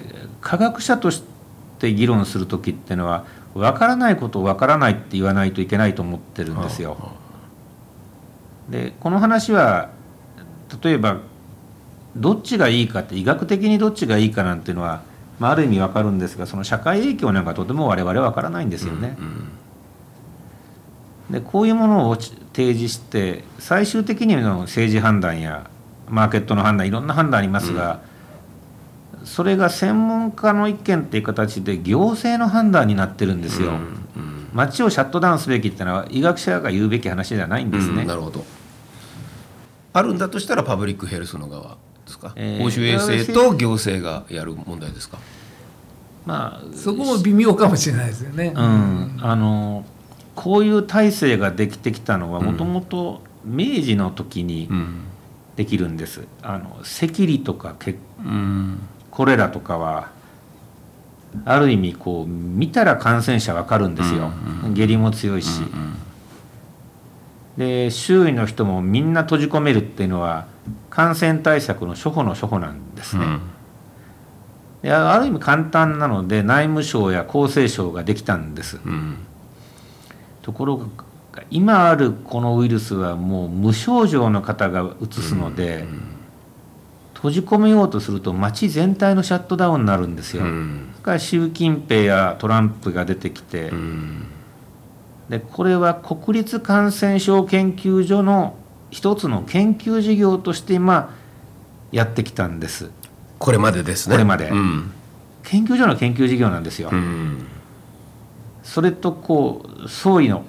[0.48, 1.24] 科学者とし
[1.78, 7.12] て議論する時っていうのは分からないことを分からないって言わないといけないと思ってるんですよ。
[8.70, 9.90] でこの話は
[10.82, 11.18] 例えば
[12.16, 15.02] どっちがいいかって医学的にどっちがいいかなんていうのは、
[15.38, 19.18] まあ、ある意味わかるんですがその社会影響なんかとても我々はわからないんですよね。
[19.20, 19.50] うん
[21.30, 25.70] でこういうものをち提示して最終的にの政治判断や
[26.08, 28.00] マーケットの判断いろんな判断ありますが、
[29.28, 33.70] それが専門家の意見っていう形で行政の判断になってるんですよ。
[33.70, 38.02] うんうん街をシャットダウンすべきってのは医学者が言うべき話じゃないんですね。
[38.02, 38.44] うんなるほど
[39.94, 45.20] あるんだとしたらパブリックヘルスの側ですか、えー公衆衛生と行政がやる問題ですか？
[46.26, 48.54] まあそこも微妙かもしれないですよね。
[48.56, 49.86] うん、あの
[50.34, 55.04] こういう体制ができてきたのはもともと明治の時にうん
[55.56, 56.24] できるんです。
[56.42, 58.80] あの赤痢とか血うん
[59.18, 60.12] コレラとかは
[61.44, 64.32] ある意味こう見たら感染者わかるんですよ、
[64.64, 65.62] うん下痢も強いし、
[67.58, 70.46] で周囲の人もみんな閉じ込めるっていうのは
[70.92, 73.26] 感染対策の初歩の初歩なんですね、
[74.84, 78.80] である意味簡単なので内務省や厚生省ができたんです。
[78.86, 79.18] うん。
[80.44, 80.86] ところが
[81.50, 85.86] 今あるこのウイルスはもう無症状の方がうつすので、
[87.18, 90.94] 閉じ込めようとすると街全体のシャットダウンになるんですよ、うん。
[91.02, 94.26] から習近平やトランプが出てきて、うん。
[95.30, 98.56] でこれは国立感染症研究所の
[98.92, 101.14] 一つの研究事業として今
[101.92, 102.92] やってきたんです。
[103.40, 104.16] これまでですね。
[104.16, 104.50] これまで。
[104.50, 104.92] うん。
[105.44, 107.46] 研究所の研究事業なんですよ、うん。
[108.62, 110.44] それとこう総理の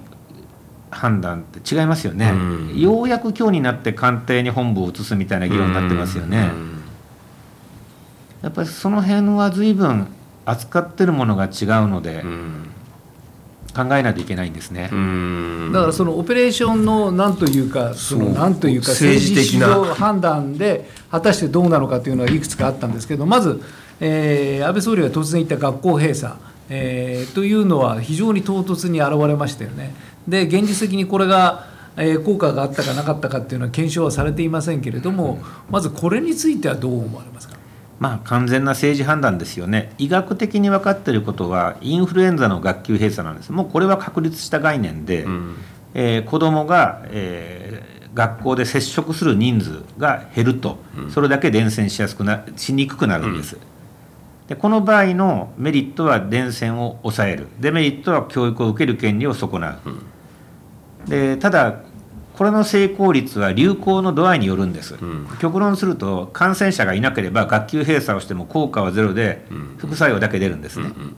[0.91, 2.35] 判断って違いますよね、う
[2.75, 2.79] ん。
[2.79, 6.81] ようやく今日になって官邸に本部を移すみたいな議論になってますよね、うん。
[8.41, 10.07] やっぱりその辺は随分
[10.45, 12.65] 扱ってるものが違うのでうん。
[13.71, 15.71] 考えないといけないんですね、うん。
[15.71, 18.33] だからそのオペレーションのなんというかそのそう。
[18.33, 19.67] なんというか政治的な。
[19.93, 23.61] 判断で果たしてどうなのかというのはいくつかあったんですけどまず、
[23.99, 26.33] えー安倍総理が突然言った学校閉鎖、
[26.69, 29.93] えーというのは非常に唐突に現れましたよね。
[30.29, 35.39] で現実的にこれがえー効果があったかなかったかっていうのは検証はされていませんけれども
[35.69, 37.57] まずこれについてはどう思われますか？
[37.99, 39.93] まあ完全な政治判断ですよね。
[39.97, 43.51] 医学的に分かっていることはインフルエンザの学級閉鎖なんです。
[43.51, 45.55] もうこれは確立した概念で、うん。
[45.93, 50.79] えー子どもが、えー学校で接触する人数が減ると、
[51.13, 53.55] それだけ伝染しやすくなしにくくなるんです、
[54.47, 57.47] でこの場合のメリットは伝染を抑える。
[57.59, 59.89] デメリットは教育を受ける権利を損なう、
[61.07, 61.81] でただ
[62.35, 65.27] これの成功率は流行の度合いによるんです、ん。
[65.39, 69.75] 極論すると感染者がいなければ学級閉鎖をしても効果はゼロでうん。
[69.77, 71.15] 副作用だけ出るんですね、うん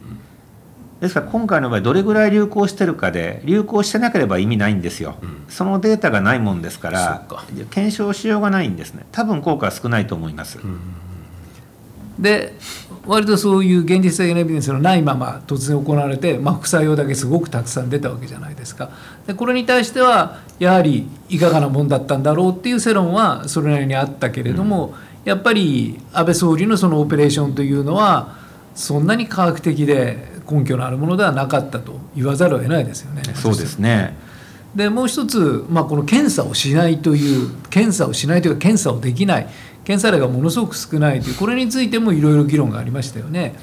[1.01, 5.45] ですから今回の場合どれぐらい流行してるかで流行してなければ意味ないんですよ、うん。
[5.49, 7.25] そのデータがないもんですから
[7.71, 9.07] 検証しようがないんですね。
[9.11, 10.59] 多分効果は少ないと思います、
[12.19, 12.55] で
[13.05, 18.91] 割とそういう現実的なエビデンスのないまま突然行われて、まあ、副作用だけすごくたくさん出たわけじゃないですか。
[19.25, 24.93] でこれに対してはやはりいかがなもんだったんだろうっていう世論はそれなりにあったけれども、
[25.25, 28.35] やっぱり安倍総理のそのオペレーションというのは
[28.75, 33.23] そんなに科学的で根拠のあるものではなかったと言わざるを得ないですよね。
[33.33, 34.15] そうですね。
[34.75, 39.47] でもう一つ、まあ、この検査をしないという検査をしないというか検査をできない
[39.91, 43.55] 検査例がものすごく少ないというこれについてもいろいろ議論がありましたよね。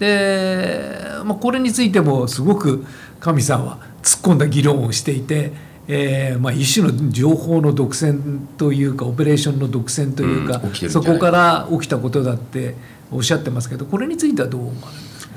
[0.00, 2.84] で、まあ、これについてもすごく
[3.20, 5.52] 上さんは突っ込んだ議論をしていて、
[5.86, 12.74] えーまあ、一種の情報の独占というかオペレーションの独占というか、うんそこから起きたことだって
[13.12, 15.28] おっしゃってますけどこれについてはどう思われます？
[15.28, 15.34] か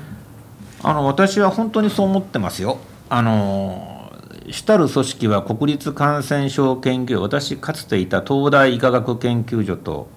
[0.82, 2.78] あの私は本当にそう思ってますよ。
[3.08, 4.12] あの
[4.50, 10.08] 主たる組織は国立感染症研究私かつていた東大医科学研究所と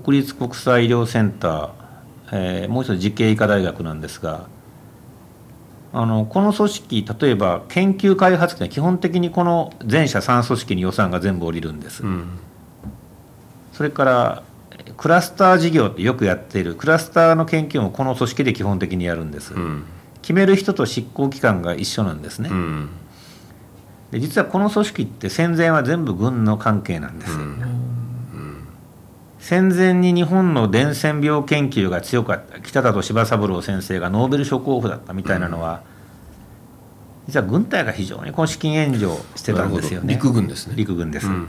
[0.00, 1.70] 国立国際医療センター、
[2.32, 4.48] えーもう一つ実験医科大学なんですが
[5.92, 12.02] あのこの組織例えば研究開発って基本的にこの全社3組織に予算が全部下りるんです。
[12.02, 12.38] うん。
[13.72, 14.42] それから
[14.98, 19.54] クラスター事業ってよくやっているクラスターの研究もこの組織で基本的にやるんです。
[19.54, 19.84] うん。
[20.20, 22.90] 決める人と執行機関が一緒なんですね、うん。
[24.10, 27.32] で実はこの組織って戦前は全部軍の関係なんです、
[29.46, 35.84] 戦前に日本の伝染病研究が強かった北里柴三郎先生がノーベル賞候補だったみたいなのは、
[37.28, 39.06] 実は軍隊が非常にこの資金援助
[39.36, 40.14] してたんですよね。
[40.14, 40.74] 陸軍ですね。
[40.76, 41.46] 陸軍です、うん。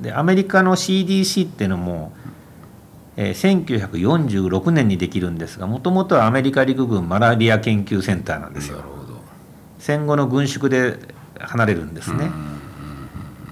[0.00, 2.12] でアメリカの CDC っていうのも、
[3.16, 8.78] えー1946年にできるんですがもともとはアメリカ陸軍マラリア研究センターなんですよ。
[9.80, 11.00] 戦後の軍縮で
[11.40, 12.30] 離れるんですね、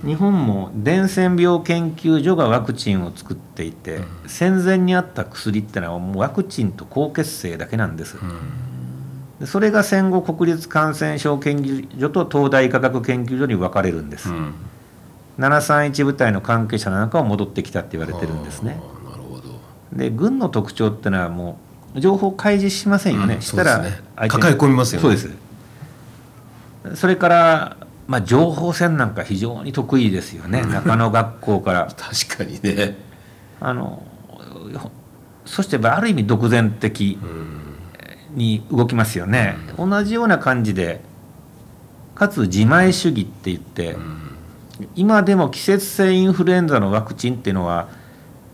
[0.06, 8.16] 日本も伝染病研究所がワクチンを作っていて、戦前にあった薬ってのはもうワクチンと高血清だけなんです、
[9.40, 14.54] でそれが戦後国立感染症研究所と東大医科学研究所に分かれるんです、うん。
[15.38, 18.80] 731部隊の関係者なんかは戻ってきたって言われてるんですね。
[18.80, 19.60] あーなるほど。
[19.92, 21.58] で軍の特徴ってのはも
[21.94, 24.00] う情報開示しませんよね、うんしたらね。
[24.28, 25.02] 抱え込みますよね。
[25.02, 25.46] そうです。
[26.94, 31.88] それから、まあ、情報戦なんか非常に得意ですよね、中野学校から。
[31.96, 32.96] 確かにね。
[33.60, 34.02] あの
[35.44, 37.56] そしてある意味独善的うん。
[38.36, 41.00] に動きますよね、同じような感じで
[42.14, 43.96] かつ自前主義って言って、
[44.94, 47.88] 今でも季節性インフルエンザのワクチンっていうのは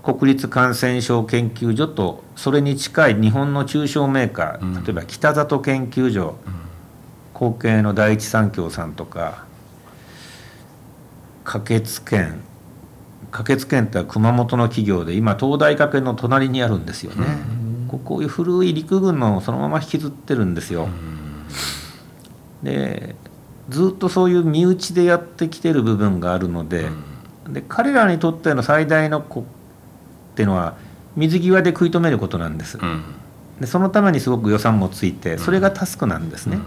[0.04, 4.74] 国立感染症研究所とそれに近い日本の中小メーカー、うん。
[4.84, 6.36] 例えば北里研究所、
[7.42, 9.46] 後継の第一三共さんとか
[11.42, 12.40] 可決研
[13.33, 17.26] 可決研って熊本の企業で今東大学園の隣にあるんですよね、
[17.88, 20.88] ここういう古い陸軍のそのまま引きずってるんですよ、
[22.62, 23.16] で
[23.68, 26.90] ずっとそういう身内でやってきてる部分があるので,、
[27.48, 29.44] で彼らにとっての最大のこ
[30.33, 30.76] っていうのは
[31.16, 33.02] 水際で食い止めることなんです、うん。
[33.61, 36.59] でそのためにすごく予算もついてそれがタスクなんですね、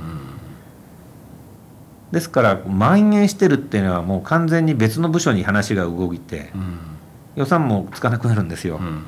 [2.16, 6.78] ですから蔓延してるっていうのはもう完全に別の部署に話が動いてうん。
[7.36, 9.04] 予算もつかなくなるんですよ、うん。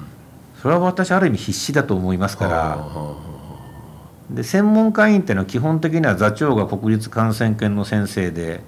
[0.61, 3.15] それは私ある意味必死だと思いますかはあらは
[4.29, 8.59] で専門家委員っていうのは基本的には座長が国立感染研の先生で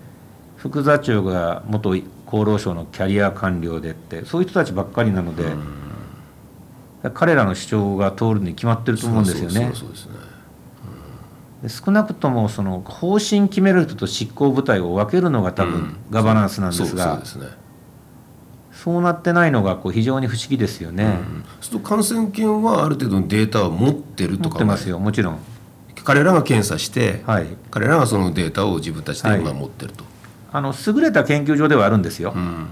[0.56, 2.06] 副座長が元厚
[2.45, 5.43] 労省のキャリア官僚でってそういう人たちばっかりなので、
[7.13, 9.54] 彼らの主張が通るに決まってると思うんですよね。
[9.54, 10.13] そうそうそうですね。
[10.13, 10.28] で
[11.67, 15.71] 少なくともその方針決める人と執行部隊を分けるのが多うん。
[15.71, 17.45] 分ガバナンスなんですそうが、そうですね。
[18.71, 21.03] そうなってないのがこう非常に不思議ですよね。
[21.03, 21.43] うん。
[21.59, 24.99] そうすると感染研はある程度のデータを持ってるとか持ってますよ。
[24.99, 25.39] もちろん。
[26.05, 27.47] 彼らが検査して、はい。
[27.71, 29.41] 彼らがそのデータを自分たちではい。
[29.41, 30.05] 今持ってると、
[30.53, 32.31] あの優れた研究所ではあるんですよ。
[32.35, 32.67] うん。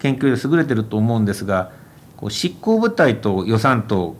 [0.00, 1.70] 研究で優れてると思うんですが
[2.16, 4.16] こう執行部隊と予算と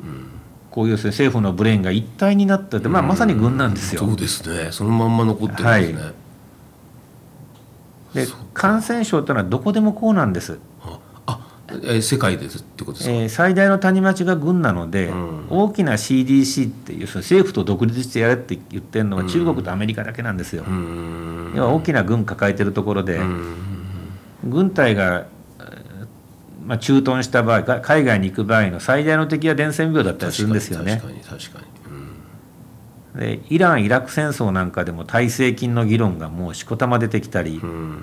[0.72, 4.00] こう要するに政府のブレーンが一体になってて、まあ、まさに軍なんですよ。
[4.00, 4.72] そうですね。
[4.72, 6.14] そのまんま残ってるんですね、はい。
[8.26, 15.46] で感染症というのはどこでもこうなんです、ああえー世界ですってことですか、えー最大の谷町が軍なので、うん。
[15.50, 20.64] 大きな CDC っていう要するに政府と独立してやれって言ってるのは中国とアメリカだけなんですよ。
[20.66, 21.52] うん。
[21.54, 23.54] 要は大きな軍抱えてるところで、うん。
[24.44, 25.24] 軍隊が、えー
[26.64, 30.96] まあ、駐屯した場合か海外に行く場合の最大の敵は伝染病だったりするんですよね。
[31.02, 31.06] 確。
[31.08, 31.64] かに確かに。
[31.64, 31.72] うん
[33.14, 37.98] でイラン・イラク戦争なんかでも耐性菌の議論がもうしこたま出てきたり、うん。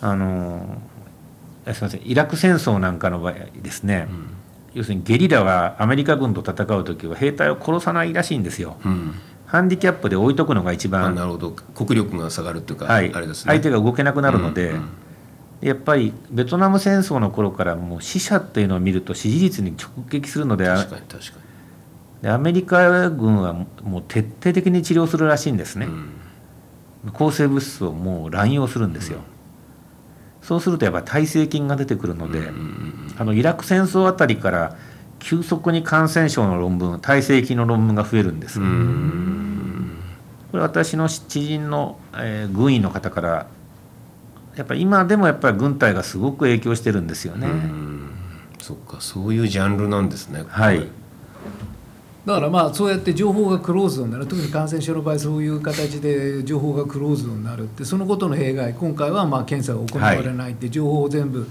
[0.00, 0.80] あの
[1.66, 4.08] えすみませんイラク戦争なんかの場合ですね、
[4.72, 8.78] 要するにゲリラはアメリカ軍と戦う時は兵隊を殺さないらしいんですよ。
[8.84, 9.14] うん。
[9.46, 11.50] ハンディキャップで置いとくのが一あ番、なるほど。
[11.50, 13.12] 国力が下がるっていうか、はい。
[13.12, 13.52] あれですね。
[13.52, 14.88] 相手が動けなくなるので、うんうん
[15.60, 21.46] やっぱりベトナム戦争の頃からもう死者っていうのを見ると支持率に直撃するので確かに確か
[22.22, 23.52] でアメリカ軍は
[23.82, 25.86] もう徹底的に治療するらしいんですね。
[25.86, 27.12] に、うん。
[27.12, 29.20] 抗生物質をもう乱用するんですよ、
[30.42, 32.50] そうするとやっぱり耐性菌が出てくるので、
[33.18, 34.76] あのイラク戦争あたりから
[35.18, 38.60] 急速に感染症の論文耐性期の論文が増えるんです。
[38.60, 43.46] これ私の知人の、えー、軍医の方から
[44.56, 47.46] やっぱり今でもやっぱり軍隊がすごく影響してるんですよね。
[48.60, 50.88] そっかそういうジャンルなんですねはい。
[52.24, 54.26] だからまあそうやって情報がクローズドになる。
[54.26, 58.74] 特に感染症の場合そういう形で情報がクローズドになるってそのことの弊害。
[58.74, 61.46] 今回はまあ検査が行われないって情報を全部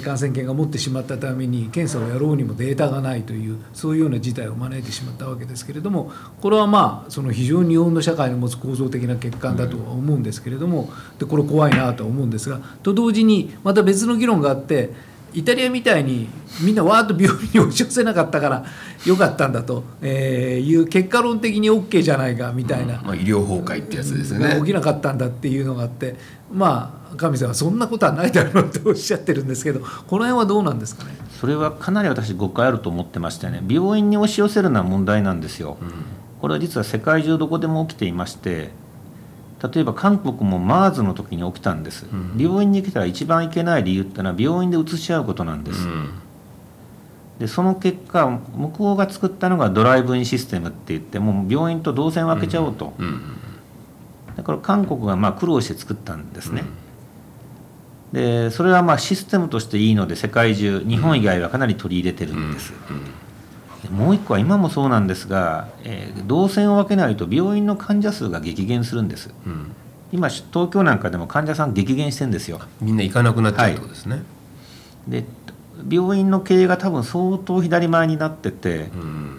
[0.00, 16.28] 感染研が持ってしまったために検査をやろうにもデータがないというそういうような事態を招いてしまったわけですけれどもこれはまあその非常に日本の社会の持つ構造的な欠陥だとは思うんですけれどもでこれ怖いなとは思うんですがと同時にまた別の議論があってイタリアみたいに
[16.62, 18.64] みんなわーっと病院に押し寄せなかったから
[19.04, 23.06] よかったんだと、えー、いう結果論的に OK じゃないかみたいな、うん。
[23.06, 24.56] まあ、医療崩壊ってやつですね。
[24.60, 26.16] 起きなかったんだっていうのがあって
[26.52, 31.10] まあ神様はそんなことはないだろうとおっしゃってるんですけどこの辺はどうなんですかね？
[31.40, 33.62] それはかなり私誤解あると思ってましたね。
[33.68, 35.90] 病院に押し寄せるのは問題なんですよ、うん、
[36.40, 38.70] これは実は世界中どこでも起きていまして
[39.72, 46.10] 例えば韓国も MERS の時に起きたんです、うん、病院に来たら一番いけない理由ってのは病院で移し合うことなんです、うん、
[47.38, 53.22] でその結果向こうが作ったのがドライブインシステムって言ってもう病院と動線分けちゃおうと、うん、
[54.36, 56.64] だから韓国がまあ苦労して作ったんですね、
[58.12, 62.74] でそれはまあシステムとしていいので世界中日本以外はかなり取り入れてるんです、
[63.90, 69.72] もう一個は今もそうなんですが、えー、動線を分けないと病院の患者数が激減するんです、うん、
[70.12, 72.60] 今東京なんかでも患者さん激減してるんですよ。
[72.80, 74.22] みんな行かなくなっちゃうってことですね、は
[75.08, 75.24] い、で
[75.90, 79.38] 病院の経営が多分相当左前になってて、うん、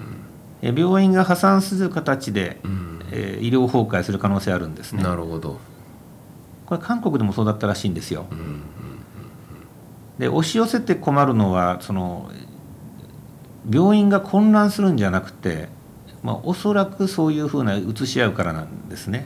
[0.62, 5.04] え病院が破産する形で、うん、えー、医療崩壊する可能性あるんですね。
[5.04, 5.60] なるほど。
[6.66, 8.62] これ韓国でもそうだったらしいんですよ、うん、
[10.18, 12.32] で押し寄せて困るのはその
[13.70, 15.70] 病院が混乱するんじゃなくて、
[16.24, 19.26] まあ、おそらくそういうふうな移し合うからなんですね。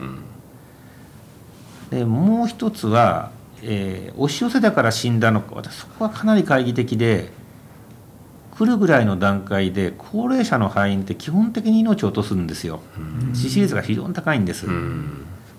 [1.90, 3.30] うん、でもう一つは、
[3.62, 7.30] えー、押し寄せたから死んだのか私そこはかなり懐疑的で
[8.56, 12.80] 来るぐらいの段階で高齢者の敗因って基本的に命を落とすんですよ。
[13.32, 14.66] 致死率が非常に高いんです。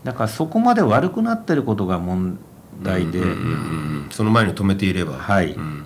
[0.03, 2.37] だからそこまで悪くなってることが問
[2.83, 3.21] 題で、
[4.11, 5.13] その前に止めていれば。
[5.13, 5.85] はい、うん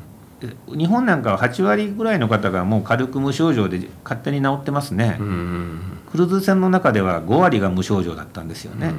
[0.67, 5.15] 日本なんかは8割ぐらいの方がもう軽く無症状で勝手に治ってますね、
[6.11, 8.93] クルーズ船の中では5割が無症状だったんですよね、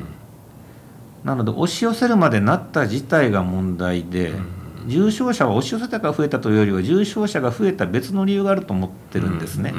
[1.25, 4.33] なので押し寄せるまでなった自体が問題で、
[4.87, 9.75] 重症者は押し寄せたから増えたというよりは重症者が増えた別の理由があると思ってるんですね。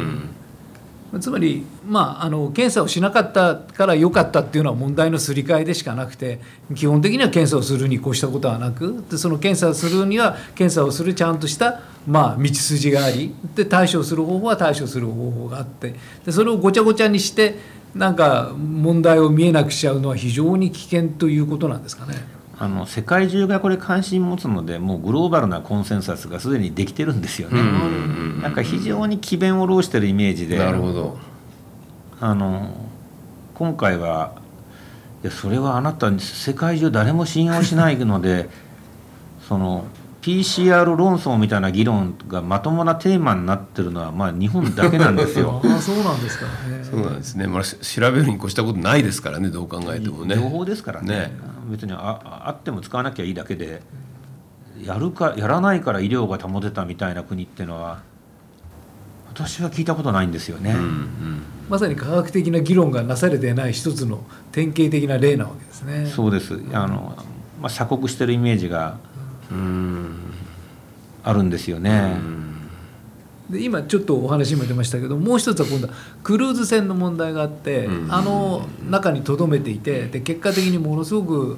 [1.19, 6.39] つまり、まあ、あの検査をしなかったから良かったっていうのは問題のすり替えでしかなくて
[6.75, 15.95] 基本的には検査をするに越したことはなくでその検査をするには検査をするちゃんとした、まあ、道筋がありで対処する方法は対処する方法があって
[16.25, 17.55] でそれをごちゃごちゃにして
[17.95, 22.36] なんか問題を見えなくしちゃうのは非常に危険ということなんですかね。
[22.59, 27.61] あの世界中がこれ関心持つのでもうグローバルなコンセンサスがすでにできてるんですよね。
[28.41, 31.17] なんか非常に詭弁を弄してるイメージでなるほど
[32.19, 32.73] あの
[33.53, 34.33] 今回は
[35.23, 38.49] いやそれはあなた世界中誰も信用しないので
[39.47, 39.85] その
[40.21, 45.61] PCR 論争みたいな議論がまともなテーマになってるのはまあ日本だけなんですよ。
[45.63, 46.83] あそうなんですかね。
[46.83, 47.47] そうなんですね。
[47.47, 50.35] まあ調べるに越したことないですからねどう考えてもね。
[50.35, 51.07] 情報ですからね。
[51.07, 53.82] ね別にああっても使わなきゃいいだけで
[54.84, 58.01] やるかやらないから医療が保てたみたいな国っていうのは
[59.28, 60.72] 私は聞いたことないんですよね。
[60.72, 66.05] うんうん、まさに科学的な議論がなされてない一つの典型的な例なわけですね。
[66.07, 66.59] そうです。
[66.74, 67.15] あの
[67.61, 68.97] まあ鎖国してるイメージが。
[71.24, 72.15] あるんですよね。
[73.49, 75.93] で今ちょっとお話も出ましたけどもう一つは今度は
[76.23, 81.57] クルーズ船の問題があって、うん、あの中にとどめていてで結果的にものすごく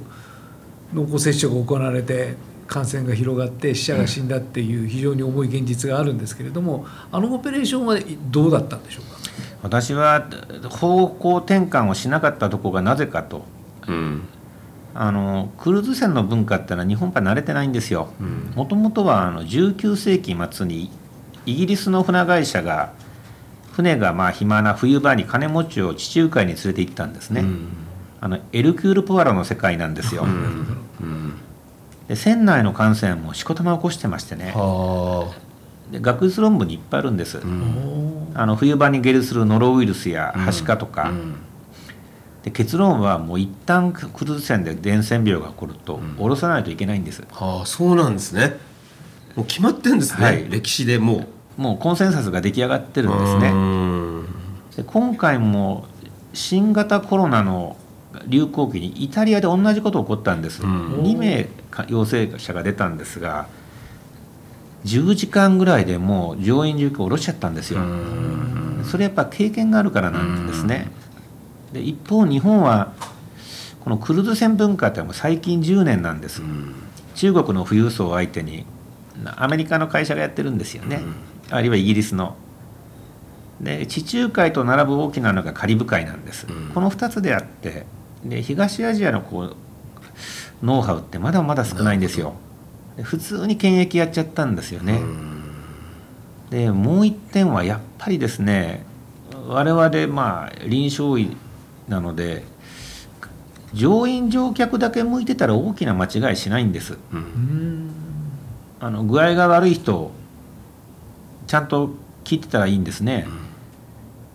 [0.93, 2.35] 濃厚接触が行われて
[2.67, 7.97] 感染が広がって死者が死んだっていう非常に重い現実があるんですけれどもあのオペレーションは
[8.29, 9.19] どうだったんでしょうか？
[9.63, 10.29] 私は
[10.69, 13.45] 方向転換をしなかったところがなぜかと。
[13.87, 14.21] うん
[14.95, 18.09] あのクルーズ船の文化ってのは日本から慣れてないんですよ。
[18.55, 20.89] もともとはあの19世紀末に
[21.45, 22.93] イギリスの船会社が
[23.79, 27.41] 船がまあ暇な冬場に金持ちを地中海に連れて行ったんですね。
[27.41, 27.67] うん、
[28.19, 30.23] あのエルキュール・ポワロの世界なんですよ。
[30.23, 31.39] うん、
[32.07, 34.53] で船内の感染もしこたま起こしてましてね。
[35.91, 37.41] で学術論文にいっぱいあるんです。
[38.35, 41.11] あの冬場に下痢するノロウイルスやはしかとか。
[42.43, 48.57] で結論はもう一旦クルーズ船で伝染病が起こると下ろさないといけないんです、はあそうなんですね
[49.39, 51.27] もう決まってんですね、はい、歴史でもう。
[51.59, 53.51] もうコンセンサスが出来上がってるんですね。
[54.77, 55.87] で今回も
[56.33, 57.75] 新型コロナの
[58.27, 61.49] 流行期にイタリアで同じこと起こったんです、2名
[61.89, 63.47] 陽性者が出たんですが
[64.85, 67.81] 10時間ぐらいでもう乗員状況を下ろしちゃったんですよ。
[68.85, 70.89] それやっぱ経験があるからなんですね。
[71.73, 72.93] で一方日本は
[73.81, 76.41] このクルーズ船文化ってもう最近10年なんです。
[77.15, 78.65] 中国の富裕層を相手に
[79.35, 81.01] アメリカの会社がやってるんですよね。
[81.49, 82.35] あるいはイギリスの。
[83.61, 87.85] で地中海と並ぶ大きなのがカリブ海なんです、この2つであって
[88.23, 89.55] で東アジアのこう
[90.63, 92.35] ノウハウってまだまだ少ないんですよ。
[93.01, 95.01] 普通に検疫やっちゃったんですよね。
[96.49, 98.85] でもう一点はやっぱりですね
[99.47, 101.35] 我々まあ臨床医
[101.87, 102.43] なので
[103.73, 107.91] 乗員乗客だけ向いてたら大きな間違いしないんです、うん、
[108.79, 110.11] あの具合が悪い人
[111.47, 111.91] ちゃんと
[112.23, 113.39] 聞いてたらいいんですね、うん、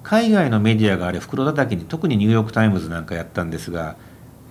[0.02, 3.96] 海外のメディアがあれ袋叩きに特にニューヨーク・タイムズなんかやったんですが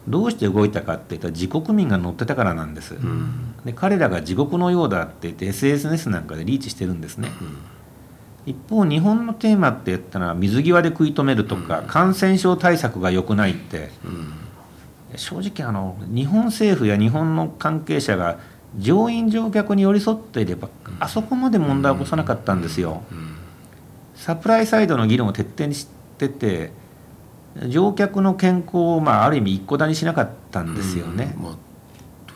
[0.08, 7.30] どうして動いたかっていったら自国民が乗ってたからなんです、うん、で彼らが地獄のようだって言って SNS なんかでリーチしてるんですね、
[8.46, 13.92] 一方日本のテーマって言ったのは水際で食い止めるとか、感染症対策が良くないって、
[15.16, 18.40] 正直あの日本政府や日本の関係者が
[18.78, 20.70] 乗員乗客に寄り添っていれば
[21.00, 23.04] あそこまで問題を起こさなかったんですよ。
[24.16, 26.72] サプライサイドの議論を徹底にしてて
[27.68, 31.36] 乗客の健康を、まあ、ある意味一個だにしなかったんですよね。
[31.38, 31.56] まあ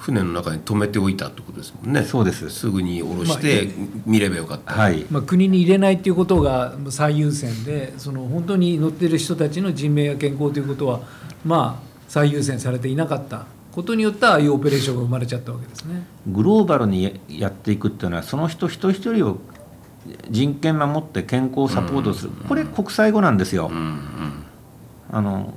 [0.07, 2.01] 船の中に止めておいたってことですもんね。
[2.03, 2.49] そうです。
[2.49, 3.67] すぐに下ろして
[4.05, 4.71] 見ればよかった。
[4.71, 5.05] はい。
[5.11, 11.01] まあ国に入れないっていうことが最優先で、その本当に乗ってる人たちの人命や健康ということは
[11.43, 16.03] まあ最優先されていなかったことによってああいうオペレーションが生まれちゃったわけですね。
[16.25, 19.37] グローバルにやっていくっていうのはその人一人一人を
[20.31, 23.69] 人権守って健康サポートする、これ国際語なんですよ。
[25.11, 25.53] あの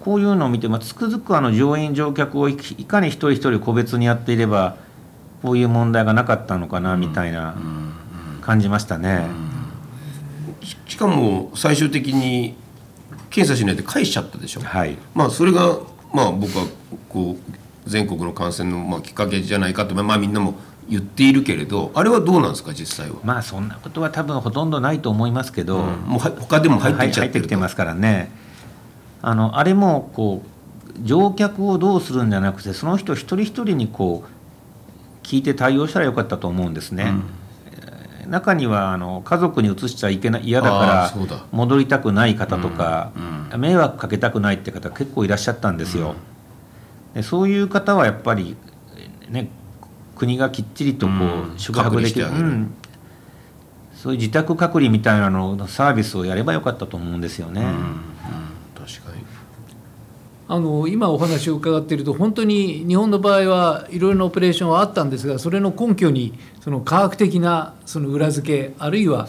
[0.00, 4.76] こういうのを見て、まあ、つくづくあの乗員乗客をいかに一人一人個別にやっていれば
[5.40, 7.56] こういう問題がなかったのかなみたいな
[8.42, 9.28] 感じましたね。
[10.86, 12.54] しかも最終的に
[13.30, 15.78] 検査しないで返しちゃったでしょ、はい、まあそれが
[16.12, 16.66] まあ僕は
[17.08, 20.54] こう全国の感染のまあきっかけじゃないかとまあみんなも
[20.88, 23.16] 言っているけれどあれはどうなんですか実際は？
[23.24, 28.30] まあそんなことは多分ほとんどないと思いますけど、うん、もう他でも入ってきちゃってきてますからね。
[29.20, 37.12] あのあれもこう乗客をどうするんじゃなくてその人一人一人にこう聞いて対応したらよかったと思うんですね。
[38.24, 38.30] うん。
[38.30, 41.12] 中にはあの家族に移しちゃいけない嫌だから
[41.50, 43.10] 戻りたくない方とか、
[43.56, 46.14] 迷惑かけたくないって方結構いらっしゃったんですよ。
[47.14, 48.56] でそういう方はやっぱり、
[49.28, 49.48] ね、
[50.16, 51.12] 国がきっちりとこ
[51.56, 52.74] う宿泊できる、うん、
[53.94, 57.62] そういう自宅隔離みたいなのサービスをやればよかったと思うんですよね。
[58.74, 59.38] 確かに。
[60.50, 69.28] あの今お話を伺っていると本当に日本の場合はいろいろなオペレーションはあったんですがそれの根拠にその科学的なその裏付けあるいは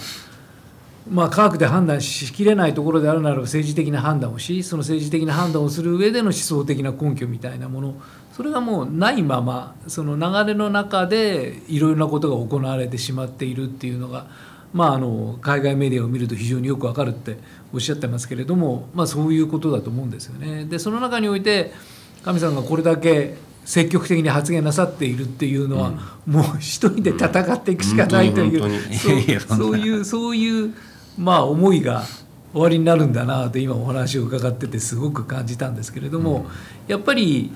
[1.10, 7.95] まあ科学で判断しきれないところであるならば政治的な判断をしその政治的な判断をする上での思想的な根拠みたいなもの。
[8.39, 14.28] それがもうないままその流れの中でいろいろなことが行われてしまっているっていうのが、
[14.72, 17.38] まあ、あの海外メディアを見ると非常によくわかるって
[17.74, 20.64] おっしゃってますけれども、まあ、そういうことだと思うんですよね。
[20.64, 21.74] でその中において
[22.24, 23.36] 神さんがこれだけ
[23.66, 25.89] 積極的に発言なさっているっていうのは、
[26.26, 30.74] うん、もう一人で戦っていくしかないという、うん、そういうそういう
[31.20, 32.03] まあ思いが
[32.53, 36.45] 終わりになるんだなと今お話を伺っててすごく感じたんですけれども、うん、
[36.88, 37.51] やっぱり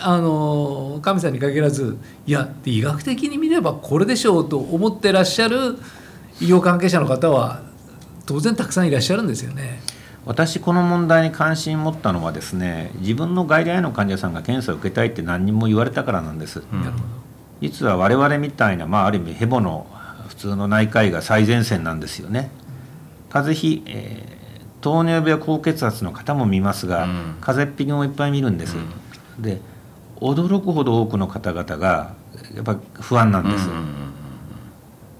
[0.00, 1.96] あの神さんに限らず
[2.26, 5.78] いや医学的に見ればこれでしょうと思ってらっしゃる
[6.40, 7.62] 医療関係者の方は
[8.26, 9.80] 当然たくさんいらっしゃるんですよね。
[10.26, 16.92] 私この問題に関心持ったのはですね自分の外来の患者さんが検査を受けたいって何人も言われたからなんです、うん、
[17.60, 19.86] 実は我々みたいな、まあ、ある意味ヘボの
[20.28, 22.50] 普通の内科医が最前線なんですよね
[23.34, 29.60] 風邪ひ、えー、糖尿病高血圧の方も見ますが、うん、風邪っぴきもいっぱい見るんです、うん、で
[30.20, 32.14] 驚くほど多くの方々が
[32.54, 33.68] やっぱ不安なんです、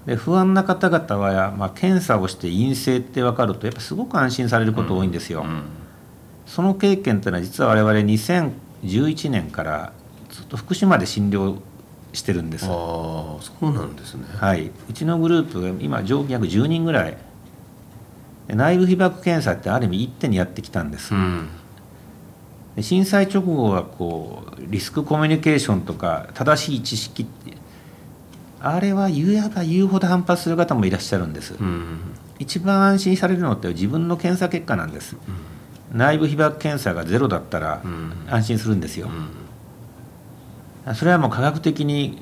[0.05, 5.41] で不安な方々は、まあ、検査をして陰性って分かるとやっぱすごく安心されること多いんですよ。
[5.41, 5.63] うんうん、
[6.45, 9.93] その経験というのは実は我々2011年から
[10.29, 11.57] ずっと福島で診療
[12.13, 12.65] してるんです。
[12.65, 17.17] あそうなんですね、はい、うちのグループが今上限約10人ぐらい
[18.47, 21.13] 内部被曝検査ってある意味一手にやってきたんです。
[21.13, 21.47] うん。
[22.81, 27.25] 震災直後はこうリスクコミュニケーションとか正しい知識
[28.59, 31.99] あれは言えば言うほど反発する方もいらっしゃるんです、うん。
[32.37, 35.15] 一番安心されるのって自分の検査結果なんです、
[35.93, 38.11] 内部被曝検査がゼロだったらうん。
[38.29, 39.09] 安心するんですよ、
[40.95, 42.21] それはもう科学的に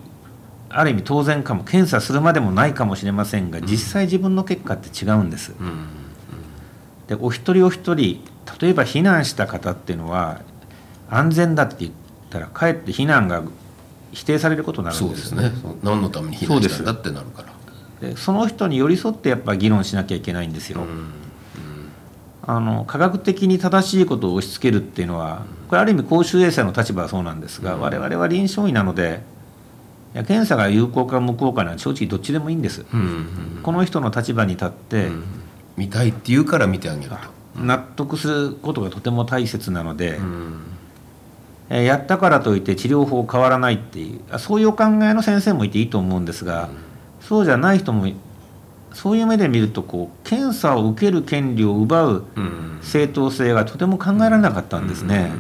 [0.69, 1.63] ある意味当然かも。
[1.63, 6.02] 検査するまでもないかもしれませんが実際自分の結果って違うんです、うん
[7.07, 8.23] でお一人お一人
[8.61, 10.41] 例えば避難した方っていうのは
[11.09, 11.91] 安全だって言っ
[12.29, 13.43] たらかえって避難が
[14.11, 15.51] 否定されることになるんでそうですすね。
[15.61, 17.53] そう何のために避難したんだってなるから。
[18.01, 20.81] でその人に寄り添ってやっぱ議論しなきゃいけないんですよ、
[22.45, 29.21] あの科学的に正しいことを押し付けるっていうのはこれある意味公衆衛生の立場はそうなんですが、我々は臨床医なので
[30.13, 33.27] いや検査が有効か無効かなんて正直どっちでもいいんです、うんうん
[33.63, 35.09] この人の立場に立って
[35.77, 37.17] 見たいって言うから見てあげると。
[37.55, 40.61] 納得することがとても大切なので、うん。
[41.69, 46.69] えーやったからといって治療法変わらないっていうあそういうお考えの先生もいていいと思うんですが、
[47.21, 48.15] そうじゃない人もい
[48.93, 52.79] そういう目で見るとこう検査を受ける権利を奪ううん。
[52.81, 55.31] 正当性がとても考えられなかったんですね。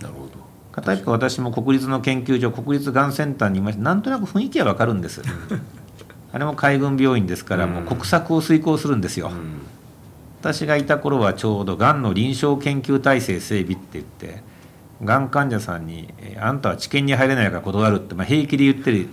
[0.00, 0.30] なるほど。
[0.72, 5.22] 片一方私も国立の研究所国立がんセンターにいましてなんとなく雰囲気はわかるんです。
[6.32, 9.28] あれも海軍病院ですからもう国策を遂行するんですよ。
[9.28, 9.62] うん。
[10.40, 14.42] 私がいた頃はちょうどがんの臨床研究体制整備って言って
[15.02, 19.08] がん患者さんにえー「あんたは治験に入れないから断る」って、まあ、平気で言ってる、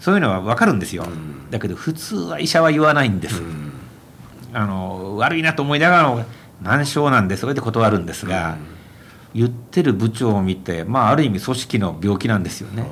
[0.00, 1.50] そういうのは分かるんですよ、ん。
[1.50, 3.72] だけど普通は医者は言わないんです、うん。
[4.52, 6.24] あの悪いなと思いながらも
[6.60, 8.56] 難症なんでそれで断るんですが、
[9.34, 12.86] 言ってる部長を見て、まあ、ある意味組織の病気なんですよね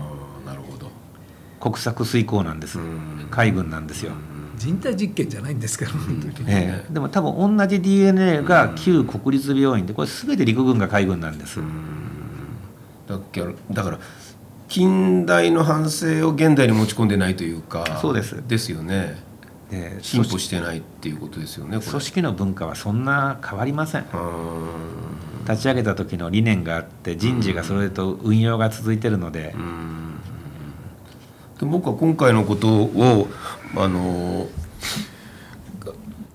[1.60, 3.28] 国策遂行なんです、ん。
[3.30, 4.12] 海軍なんですよ、
[4.56, 6.48] 人体実験じゃないんですから本当に。
[6.48, 6.92] ええ。
[6.92, 11.60] でも多分同じ DNA が旧国立病院でこれ全て陸軍が海軍なんです、
[13.06, 13.98] だからだから
[14.68, 18.42] 近代の反省を現代に持ち込んでないというかそうです。
[18.46, 19.30] ですよね。
[19.70, 24.04] で進歩してないっていうことですよね組織の文化はそんな変わりません。
[25.48, 29.54] 立ち上げた時の理念があって人事がそれと運用が続いてるので、
[31.60, 33.28] で僕は今回のことを
[33.76, 34.48] あの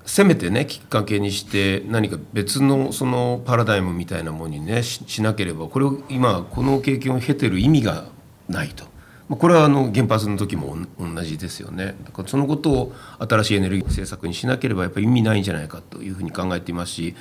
[0.05, 8.05] せめてねきっかけにして何か別のそのパラダイムみたいなものにねしなければこれを今この経験を経てる意味が
[8.47, 8.85] ないと。
[9.27, 17.15] これはあの原発の時も同じですよねだからそのことを新しいエネルギー政策にしなければやっぱり意味ないんじゃないかというふうに考えていますし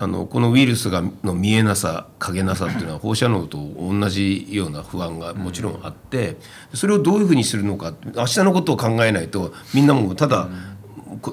[0.00, 6.36] あのこのウイルスがの見えなさ影なさっていうのは放射能と同じような不安がもちろんあって
[6.72, 10.48] それをどういうふうにするのか明日のことを考えないとみんなもただ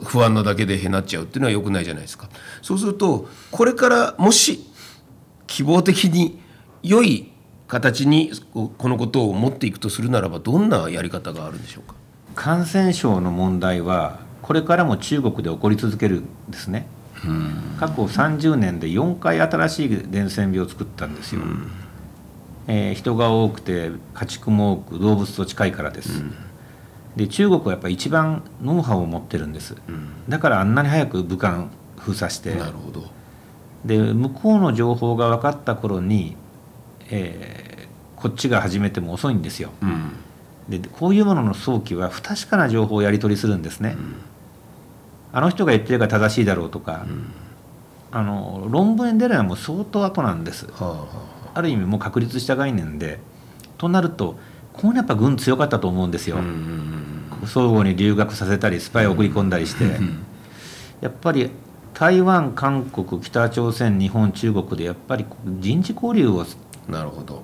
[0.05, 2.28] 不安なだけでへなっちゃうっていうのは良くないじゃないですか。
[2.63, 4.66] そうするとこれからもし
[5.45, 6.39] 希望的に
[6.82, 7.32] 良い
[7.68, 11.95] 形にこのことを持っていくとするならばどんなやり方があるんでしょうか？
[12.34, 16.88] 感染症の問題はこれからも中国で起こり続けるんですね
[17.80, 21.41] 過去30年で4回新しい伝染病を作ったんですよ、
[22.67, 26.23] えー人が多くて家畜も多く動物と近いからです、
[27.15, 29.76] で中国はやっぱり一番ノウハウを持ってるんです、
[30.30, 31.67] だからあんなに早く武漢
[31.97, 32.55] 封鎖して。
[32.55, 33.05] なるほど。
[33.84, 36.38] で向こうの情報が分かった頃に、
[37.09, 37.65] えー
[38.15, 39.69] こっちが始めても遅いんですよ。
[39.84, 40.13] うん。
[40.67, 43.95] でこういうものの早期は不確かな情報をやり取りするんですね、
[45.36, 47.05] あの人が言ってるから正しいだろうとか、
[48.09, 50.65] あの論文に出るのはもう相当後なんです。
[50.67, 51.07] はあは
[51.55, 51.61] あ。
[51.61, 53.19] る意味もう確立した概念で。
[53.77, 54.38] となると
[54.71, 56.39] こうやっぱ軍強かったと思うんですよ、あ。
[56.39, 56.49] うんう
[57.43, 59.83] ん相互に留学させたりスパイを送り込んだりして、
[61.01, 61.51] やっぱり
[61.93, 65.25] 台湾韓国北朝鮮日本中国でやっぱり
[65.59, 66.38] 人事交流を。
[66.39, 66.45] うん
[66.88, 67.41] なるほど。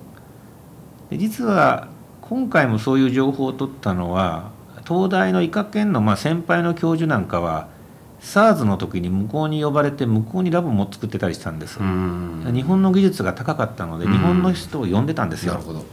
[1.10, 1.88] で実は
[2.22, 4.50] 今回もそういう情報を取ったのは
[4.88, 7.68] 東大の医科研のまあ先輩の教授なんかは
[8.22, 12.50] SARS の時に向こうに呼ばれて向こうにラボも作ってたりしたんです、うん。
[12.54, 14.12] 日本の技術が高かったのでうん。
[14.12, 15.84] 日本の人を呼んでたんですよ、なるほど。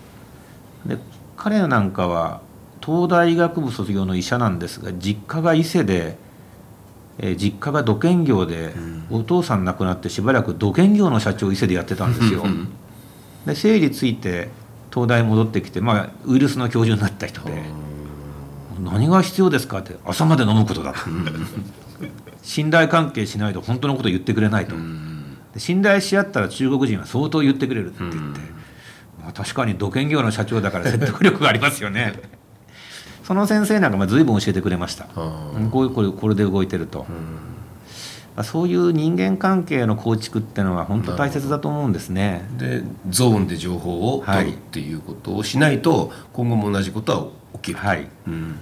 [0.85, 0.97] で
[1.35, 2.41] 彼なんかは
[2.85, 6.17] 東大医学部卒業の医者なんですが実家が伊勢で、
[7.17, 8.73] えー実家が土建業で、
[9.09, 12.45] お父さん亡くなってしばらく土建業の社長を伊勢でやってたんですよ。
[13.45, 14.49] で生理ついて
[14.93, 17.63] 東大戻ってきて、まあ、ウイルスの教授になった人で
[18.79, 20.99] 「何が必要ですか?」って「朝まで飲むことだ」と
[22.41, 24.75] 「信頼関係しないと本当のこと言ってくれないと」
[25.53, 28.39] で信頼し合ったら中国人は相当言ってくれるって言って、
[29.21, 32.13] まあ、確かに土建業の社長だから説得力がありますよね。
[33.23, 35.05] その先生なんかまあ随分教えてくれました。
[35.05, 37.05] こういうこれこれで動いてると、
[38.35, 42.47] まあそういう人間関係の構築っていうのは本当大切だと思うんですね。
[42.57, 48.07] でゾーンで情報を取るっていうことをしないと今後も同じことは起きる、はい。
[48.27, 48.55] うん。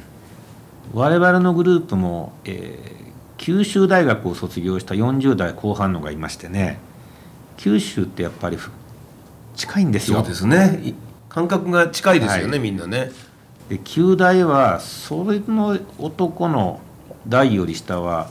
[0.93, 2.97] 我々のグループも、えー
[3.38, 6.79] 九州大学を卒業した40代後半のがいましてね
[7.57, 8.71] 九州ってやっぱりふ
[9.55, 10.19] 近いんですよ。
[10.19, 10.79] そうですね。
[10.83, 10.93] い
[11.29, 12.59] 感覚が近いですよね、はい。
[12.59, 13.11] みんなね。
[13.69, 16.79] で旧大はそれの男の
[17.27, 18.29] 代より下は、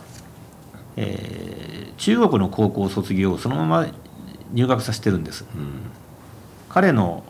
[0.96, 3.86] えー中国の高校を卒業そのまま
[4.52, 5.44] 入学させてるんです。
[5.54, 5.80] うん。
[6.68, 7.24] 彼の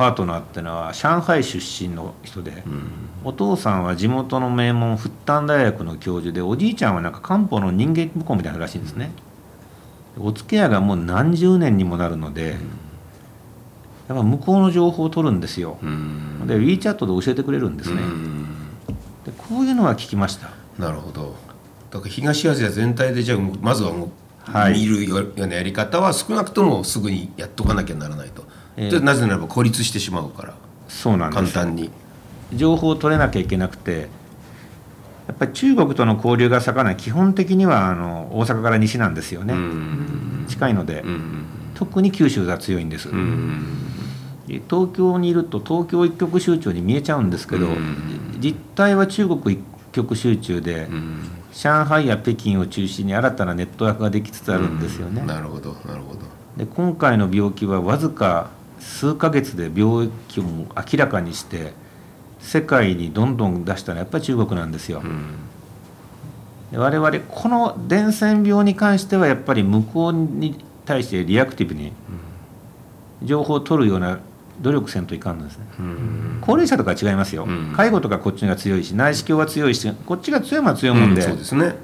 [0.00, 2.82] パートナーってのは上海出身の人で、うん。
[3.22, 9.12] お父さんは地元の名門復旦大学の教授でおじいちゃんはなんか漢方の人間向こうみたいなのらしいんですね。
[10.18, 12.56] お付き合いがもう何十年にもなるので、
[14.08, 15.76] やっぱ向こうの情報を取るんですよ。
[15.82, 16.46] うん。
[16.46, 18.46] で WeChat で教えてくれるんですね、うん。
[19.26, 20.48] でこういうのは聞きました。
[20.78, 21.36] なるほど。
[21.90, 24.80] だから東アジア全体でじゃあまずはもう、はい。
[24.80, 30.54] 見るようなやり方は少なくともすぐにやっとかなきゃならないと、ええでなぜならば孤立してしまうから。
[30.88, 31.90] そうなんです簡単に。
[32.52, 34.08] 情報を取れなきゃいけなくて
[35.28, 40.46] やっぱり中国との交流が盛んな基本的にはあの大阪から西なんですよね、うん。
[40.48, 41.44] 近いので、うん。
[41.74, 43.08] 特に九州が強いんです、
[44.68, 48.38] 東京にいると東京一極集中に見えちゃうんですけど、うん。
[48.40, 49.60] 実態は中国一
[49.92, 51.20] 極集中で、うん。
[51.52, 56.20] 上海や北京を中心に新たなネットワークができつつあるんですよね、なるほどなるほど。
[56.56, 58.50] で今回の病気はわずか
[58.80, 61.72] 数ヶ月で病気を明らかにして
[62.40, 65.36] 世界にどんどん出したのはやっぱり中国なんですよ、うん。
[66.72, 71.92] で我々この伝染病に関してはやっぱり向こうに対してリアクティブに
[73.22, 74.18] 情報を取るような
[74.60, 75.66] 努力せんといかんのですね。
[75.78, 76.38] うん。
[76.40, 77.72] 高齢者とかは違いますよ、うん。
[77.76, 81.74] 介護とかこっちが強いし内視鏡は強いしこっちが強いもんは強いもんで,、そうですね。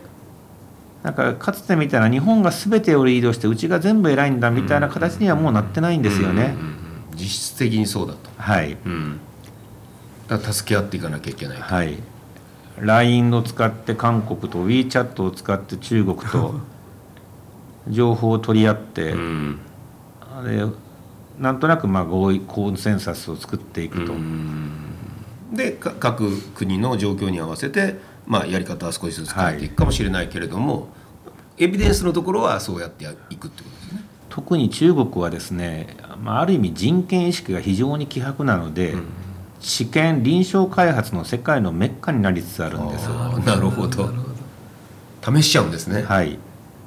[1.02, 6.75] なんかかつてみたいな日本が全てをリードしてうちが全部偉いんだみたいな形にはもうなってないんですよね、うん
[7.16, 8.76] 実質的にそうだと、はい。
[8.84, 9.20] うん、
[10.28, 11.98] だ助け合っていかなきゃいけないと、はい。
[12.78, 16.60] LINE を使って韓国と WeChat を使って中国と
[17.88, 19.58] 情報を取り合って、うん。
[20.44, 20.64] で
[21.38, 24.72] なんとなくまあ合意コンセンサスを作っていくと、うん。
[25.52, 30.88] でか各国の状況に合わせて、まあ、やり方は少しずつ変えていくかもしれないけれども、
[31.58, 34.04] エビデンスのところはそうやっていくってことですね。
[34.28, 38.94] 特に中国はですね、まあ、ある意味人権意識が非常に希薄なので、
[39.60, 43.08] 治験臨床開発の世界のメッカになりつつあるんです。
[43.08, 44.10] なるほど。
[45.24, 46.02] 試しちゃうんですね。
[46.02, 46.38] はい、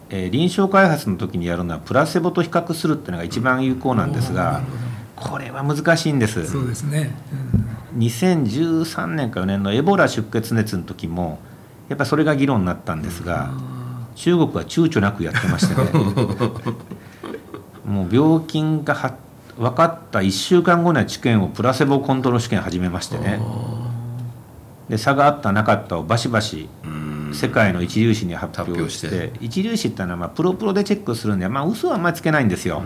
[0.10, 4.62] えー臨床開発の時にやるのはプラセボと比較するっていうのが一番有効なんですが
[5.16, 6.46] これは難しいんです。
[6.48, 7.12] そうですね、
[7.98, 11.40] 2013年か4年のエボラ出血熱の時も
[11.90, 13.52] やっぱりそれが議論になったんですが
[14.16, 15.90] 中国は躊躇なくやってましてね
[17.90, 19.16] もう病菌がは
[19.58, 23.42] 分かった1週間後には治験をプラセボコントロール試験始めましてね。
[24.88, 27.10] で差があったなかったをバシバシうん。
[27.34, 32.82] 世界の一流誌に発表して一流誌ってのはまあプロプロでチェックするんでまあ嘘はあんまりつけないんですよ、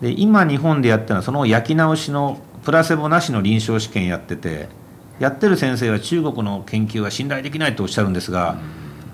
[0.00, 4.68] で今日本でやってるのはその焼き直しのプラセボなしの臨床試験やってて
[5.18, 8.56] やってる先生は中国の研究は信頼できないとおっしゃるんですが、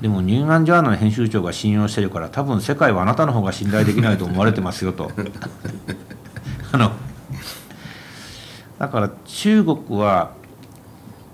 [0.01, 5.11] でもニューガンジャーナルの編集長が信用してるから多分世界はあなたの方が信頼できないと思われてますよと。
[6.73, 6.93] あの
[8.79, 10.33] だから中国は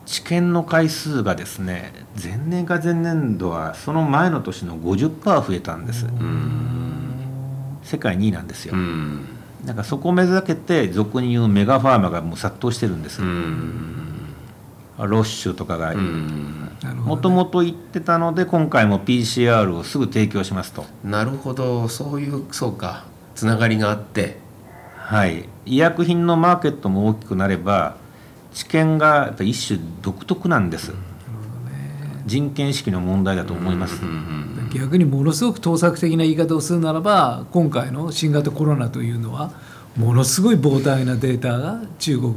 [0.05, 6.07] 治験の回数がですね前年か前年度はその前の年の50%増えたんです。
[7.83, 9.27] 世界2位なんですよ、うん。
[9.65, 14.06] なんかそこを目指けて俗に言うメガファーマがもう殺到してるんです、うん
[14.99, 15.95] ロッシュとかが
[17.05, 20.85] もともと言ってたので今回も PCR をすぐ提供しますと。
[21.05, 21.89] なるほど。
[21.89, 23.05] そういうそうか。
[23.35, 24.39] つながりがあって。
[24.97, 25.49] はい。
[25.67, 27.97] 医薬品のマーケットも大きくなれば
[28.55, 30.95] 治験がやっぱ一種独特なんです、
[32.25, 34.01] 人権意識の問題だと思います、
[34.73, 39.51] 逆にものすごく盗作的な言い方をするならば今回の新型コロナというのは
[39.95, 42.35] ものすごい膨大なデータが中国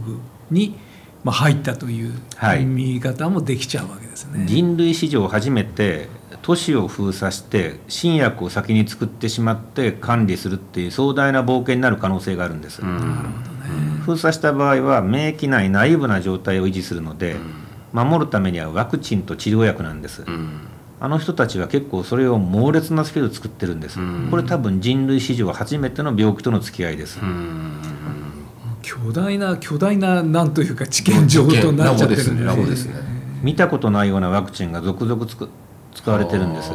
[0.52, 0.76] に
[1.24, 2.66] まあ入ったというはい。
[2.66, 4.46] 見方もできちゃうわけですね。
[4.48, 6.08] 人類史上初めて
[6.42, 12.82] 都市を封鎖して新薬を先に作ってしまって管理するっていう壮大な冒険になる可能性があるんです、
[14.06, 17.36] 封鎖した場合は免疫内ナイーブな状態を維持するので、
[17.92, 20.62] 守るためにはワクチンと治療薬なんです、うん。
[21.02, 24.00] あの人たちは結構それを猛烈なスピードで作ってるんです、
[24.32, 27.20] これ多分人類史上初めての病気との付き合いです、
[28.82, 32.96] 巨大な巨大ななんというか知見上となっちゃってるんでラボですね。
[33.42, 35.50] 見たことないようなワクチンが続々つく
[35.94, 36.72] 使われてるんです。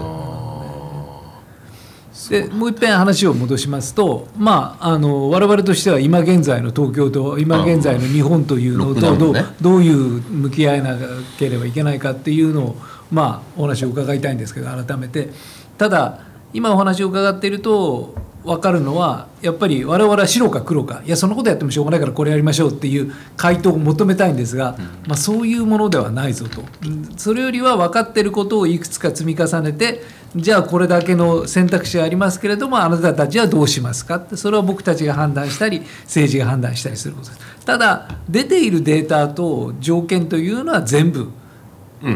[2.30, 10.96] でもう一遍話を戻しますと、まあ、あの我々としては今現在の東京と今現在の日本というのとどう,、ね、どういう向き合いな
[11.38, 12.76] ければいけないかっていうのを、
[13.10, 15.30] まあ、お話を伺いたいんですけど改めて。
[15.76, 16.20] ただ
[16.54, 21.02] 今お話を伺っていると分かるのはやっぱり我々は白か黒か。
[21.04, 24.76] いやそんなことやってもしょうがないからこれやりましょうっていう回答を求めたいんですが、
[25.08, 26.62] まあ、そういうものではないぞと。
[27.16, 30.02] それよりは分かっていることをいくつか積み重ねて
[30.36, 34.36] じゃあこれだけの選択肢ありますけれどもあなたたちはどうしますかって。
[34.36, 37.64] それは僕たちが判断したり政治が判断したりすることです。
[37.64, 41.30] ただ出ているデータと条件というのは全部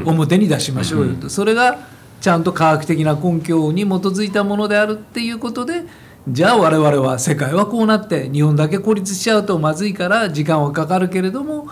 [0.04, 1.78] 表に出しましょうよと、それが
[2.20, 5.84] ちゃんと科学的な根拠に基づいたものであるっていうことで
[6.28, 11.68] じゃあ我々は世界はこうなって日本だけ孤立しちゃうとまずいから時間はかかるけれども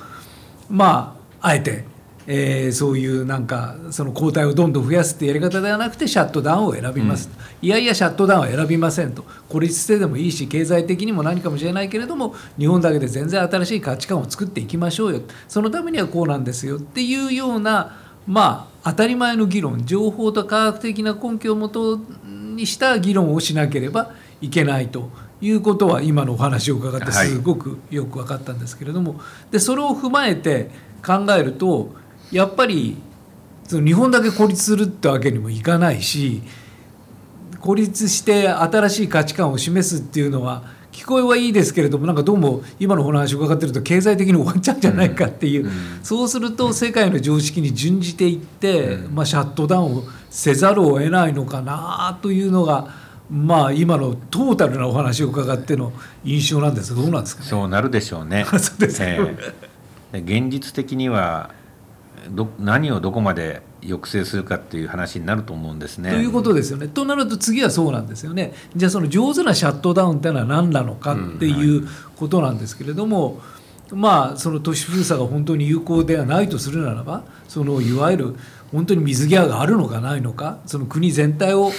[0.70, 1.84] まああえて、
[2.26, 9.24] えー、そういうなんかその抗体をどんどん増やすってやり方ではなくてシャットダウンを選びます、うん、いやいやシャットダウンは選びませんと。
[9.48, 15.20] 孤立してでもいいし経済的にも何かもしれないけれども日本だけで全然新しい価値観を作っていきましょうよ。
[15.48, 25.10] そのためにはこうなんですよっていうようなまあ当たり前の議論情報と科学的な根拠をもとにした議論をしなければいけないと
[25.40, 29.20] いうことは今のお話を伺ってすごくよく分かったんですけれども、
[29.50, 30.70] でそれを踏まえて
[31.04, 31.96] 考えると
[32.30, 32.96] やっぱり
[33.64, 36.42] その日本だけ孤立するってわけにもいかないし
[37.58, 40.62] 孤立して新しい価値観を示すっていうのは
[40.96, 45.72] 聞こえはいいですけれどもなんかどうも今のお話を伺ってると経済的に終わっちゃうんじゃないかっていう、うん、
[46.02, 53.06] そうすると世界の常識に準じていって、うん、まあ、シャットダウンをせざるを得ないのかなというのが。
[53.28, 55.92] まあ今のトータルなお話を伺っての
[56.22, 58.46] 印象なんですどうなんですか、ね、そうなるでしょうね。
[58.56, 59.18] そうですね、
[60.12, 61.50] えー、現実的には
[62.30, 66.10] ど何をどこまで抑制するかっていう話になると思うんですね。
[66.10, 66.88] ということですよね。
[66.88, 68.52] となると次はそうなんですよね。
[68.74, 73.42] じゃあその上手なシャットダウンっていうのは何なのかっていうことなんですけれども、うんは
[73.92, 78.36] い、まあその都市封鎖が本当に有効ではないとするならばそのいわゆる
[78.72, 81.70] 本当に水際があるのかないのかその国全体を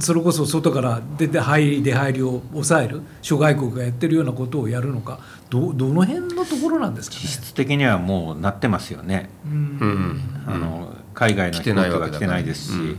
[0.00, 5.20] それこそ外から出て入り出入りを抑える諸外国がやってるようなことをやるのか
[5.50, 9.30] どどの辺のところなんですか、ね、実質的にはもうなってますよね。
[9.46, 12.98] うん、あの海外の人が来てないですし、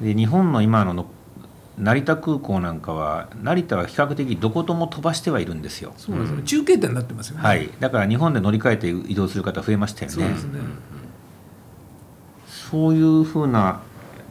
[0.00, 1.06] うん、で日本の今のの
[1.78, 5.94] 成田空港なんかは成田は比較的どことも飛ばしてはいるんですよ。
[5.96, 6.42] そうですね。
[6.42, 7.42] 中継点になってますよね。
[7.42, 7.70] はい。
[7.78, 10.14] だから日本で乗り換えて移動する方増えましたよね。
[10.14, 10.60] そうですね。
[12.70, 13.80] そういうふうな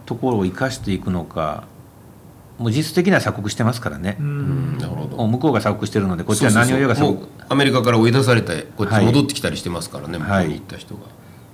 [0.06, 1.64] ところを生かしていくのか
[2.58, 5.28] もう実質的には鎖国してますからね、なるほど。
[5.28, 11.02] 向こうが鎖国してるのでこっちは何を言うが鎖国アメリカから追い出されてこっち戻ってきたりしてますからね、はい、向こうに行った人が、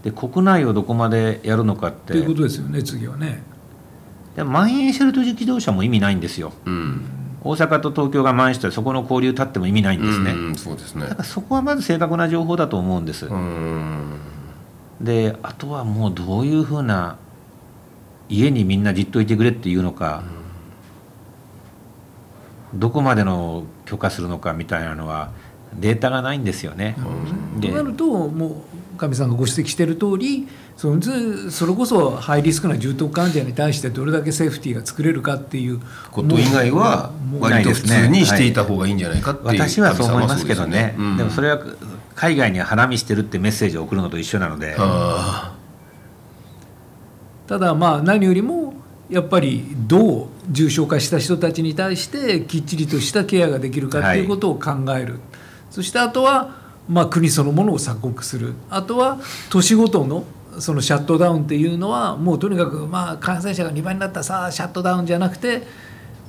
[0.03, 2.13] で国内をどこまでやるのかって。
[2.13, 3.43] ということですよね次はね。
[4.35, 7.05] で蔓延してる自動車も意味ないんですよ、うん、
[7.43, 11.01] 大阪と東京が蔓延してそこの交流立っても意味ないんですね、うん、そうですね。
[11.01, 13.29] だからそこはまず正確な情報だと思うんです。
[15.01, 17.17] であとはもうどういうふうな
[18.29, 20.42] 家にみんなじっといてくれっていうのか、うん、
[22.73, 25.31] どこまでの許可するのかみたいなのは
[25.79, 26.95] データがないんですよね。
[27.55, 28.63] うん、となるとも
[28.95, 30.47] う上さんがご指摘している通り
[30.77, 31.01] その
[31.51, 35.79] それこそハイリスクな重篤患者に対してどれだけセーフティーが作れるかっていう
[36.11, 41.59] こと以外は割と普通にしていた方がいいんじゃないかっていう、はい、私はそう思いますけどね、うん、でもそれは
[42.15, 44.75] 海外に花見してるってメッセージを送るのと一緒なので。
[47.45, 48.73] ただまあ何よりも
[49.09, 55.21] やっぱりどう重症化した人たちに対してきっちりとしたケアができるかということを考える、はい、
[55.69, 56.55] そしてあとは
[56.87, 58.55] まあ国そのものを鎖国する。
[58.69, 60.25] あとは都市ごとの
[60.59, 65.63] そのシャットダウンっていうのはもうとにかくまあ感染者が2倍になったらさあシャットダウンじゃなくて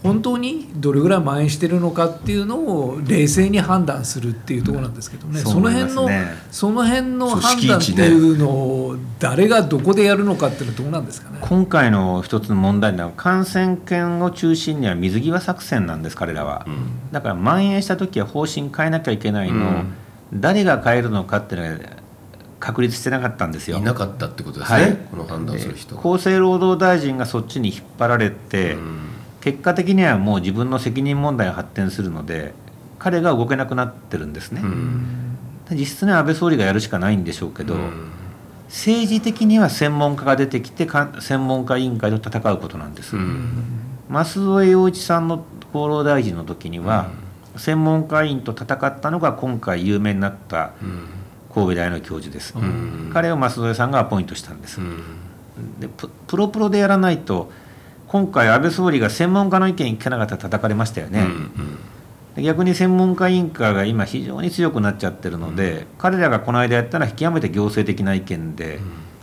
[0.05, 6.09] 本当にどれぐらい蔓延してるのかっていうのを冷静に判断するっていうところなんですけどね、うん、その辺の
[6.51, 11.39] その辺の判断っていうのを誰がどこでやるのかっていうのはどうなんですかね。
[11.41, 19.65] 今回の一つの問題は感染研を中心には水際作戦なんです彼らは、うん、だから蔓延した時は方針変えなきゃいけないの。
[19.65, 19.95] を、うん、
[20.35, 21.91] 誰が変えるのかっていうのは
[22.61, 23.79] 確立してなかったんですよ。
[23.79, 25.99] いなかったってことですね、はい、この判断する人。
[25.99, 29.14] 厚生労働大臣がそっちに引っ張られて、うん
[29.45, 32.55] 結果的にはもう自分の責任問題が発展するので
[32.99, 34.63] 彼が動けなくなってるんですね。
[35.71, 37.77] 実質ね安倍総理がやるしかないんでしょうけど、
[38.69, 40.89] 政治的には専門家が出てきて
[41.21, 43.17] 専門家委員会と戦うことなんです。
[44.09, 47.11] 増添洋一さんの厚労大臣の時には、
[47.57, 50.73] 専門家委員と戦ったのが今回有名になった
[51.53, 52.55] 神戸大の教授です、
[53.13, 54.81] 彼を増添さんがアポイントしたんです、
[55.81, 55.89] で
[56.27, 57.53] プロプロでやらないと
[58.15, 61.27] 今回安倍総理が専門家の意見聞かなかったら叩かれましたよね、
[62.37, 68.79] で逆に専門家委員会が今非常に強くなっちゃってるので、彼らがこの間やったのは極めて行政的な意見で、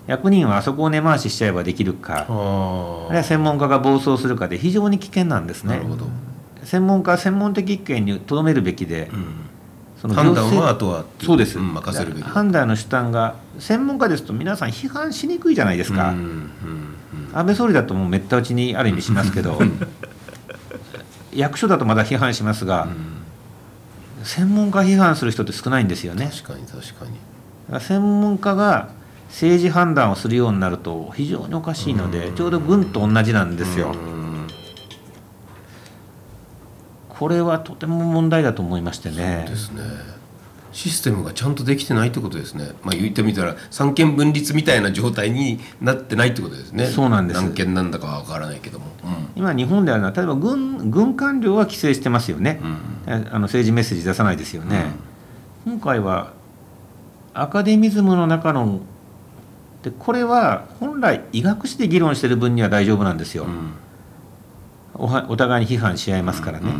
[0.07, 5.81] 役人はあそこを根回ししちゃえばできるか、あるいは専門家が暴走するかで非常に危険なんですね。
[6.65, 9.09] 専門家は専門的意見にとどめるべきで、
[10.01, 12.23] その判断はあとはそうです、うん、任せるべき。
[12.25, 16.90] 判断の主担が専門家ですと皆さん批判しにくいじゃないですか、うんうんうん、
[17.33, 19.59] 安倍総理だともうめった打ちにある意味しますけど
[21.33, 22.83] 役所だとまだ批判しますが、
[24.19, 26.29] うん、専門家批判する人って少ないんですよね。
[26.31, 27.79] 確かに確かに。
[27.79, 28.89] 専門家が
[29.29, 33.95] 政治判断をするようになると非常におかしいので、ちょうど軍と同じなんですよ、
[37.07, 39.43] これはとても問題だと思いましてね。
[39.45, 40.20] そうですね
[40.71, 42.71] システムがちゃんとできてないってことですね。
[42.83, 46.85] まあ言ってみたら三権分立みたいな状態になってないってことですね。
[46.85, 47.41] そうなんです。
[47.41, 48.85] 何権なんだかわからないけども。
[49.03, 52.61] うん、今日本であるのは例えば軍軍官僚は規制してますよね。
[53.05, 54.85] うん、あの政治メッセージ出さないですよね。
[55.65, 56.33] うん、今回は
[57.33, 58.81] アカデミズムの中の
[59.83, 63.47] でこれは本来医学史で議論してる分には大丈夫なんですよ。
[64.93, 66.71] おお互いに批判し合いますからね。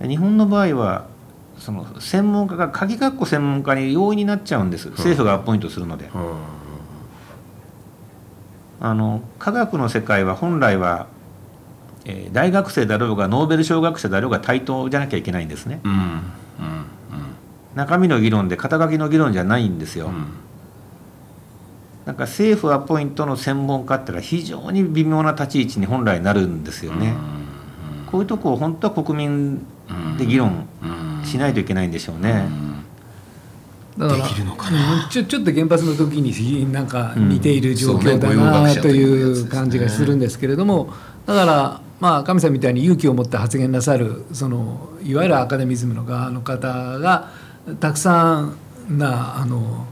[0.00, 1.06] 日本の場合は
[1.58, 4.90] その専門家が鍵括弧専門家に容易になっちゃうんです。
[4.90, 6.10] 政府がアポイントするので。
[8.80, 11.08] あの科学の世界は本来は、
[12.04, 15.80] えー、大学生だろうがノーベル賞学者だろうが対等じゃなきゃいけないんですね。
[15.82, 15.92] うん。
[15.92, 15.98] うん。
[15.98, 16.22] うん、
[17.74, 20.06] 中身の議論で肩書きの議論じゃないんですよ。
[20.06, 20.26] うん、
[22.06, 27.14] なんか政府アポイントの専門家ってのは非常に微妙な立ち位置に本来なるんですよね。
[28.12, 29.66] こういうとこを本当は国民
[30.16, 30.66] で議論
[31.28, 32.48] しないといけないんでしょうね。
[33.98, 34.28] だから
[35.10, 40.92] ちょちょっと原発の時になんか似ている状況だなという感じがするんですけれども
[41.26, 46.68] だからまあ神さんみたいに勇気を持って発言なさるそのいわゆるアカデミズムの側の方
[47.00, 47.30] が
[47.80, 48.56] たくさん
[48.88, 49.86] なあの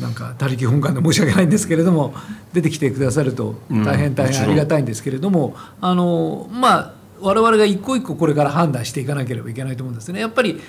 [0.00, 2.14] なんか他力本願で申し訳ないんですけれども
[2.54, 10.20] 出てきてくださると大変大変ありがたいんですけれども、あのまあ我々が一個一個これから判断していかなければいけないと思うんですね。
[10.20, 10.60] やっぱり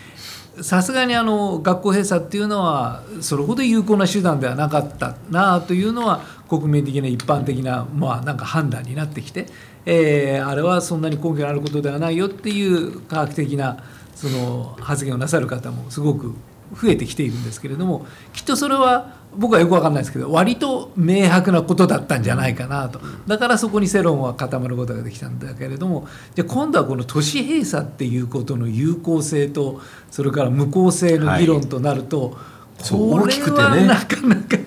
[0.62, 9.48] さすがにあの学校閉鎖っていうのはそれほど有効な手段ではなかったなというのは国民的な一般的なまあなんか判断になってきて、
[9.86, 13.84] えー、あれはそんなに根拠のあることではないよっていう科学的な
[14.14, 16.36] その発言をなさる方もすごく
[16.80, 23.00] 増えてきているんですけれどもきっとそれは僕はよく分かんないですけど割と明白なことだったんじゃないかなと。
[23.28, 29.82] だからそこに世論は固まることができたんだけれどもじゃ今度はこの都市閉鎖っていうことの有効性と
[30.12, 34.58] それから無効性の議論となると、はい、これはなかなか、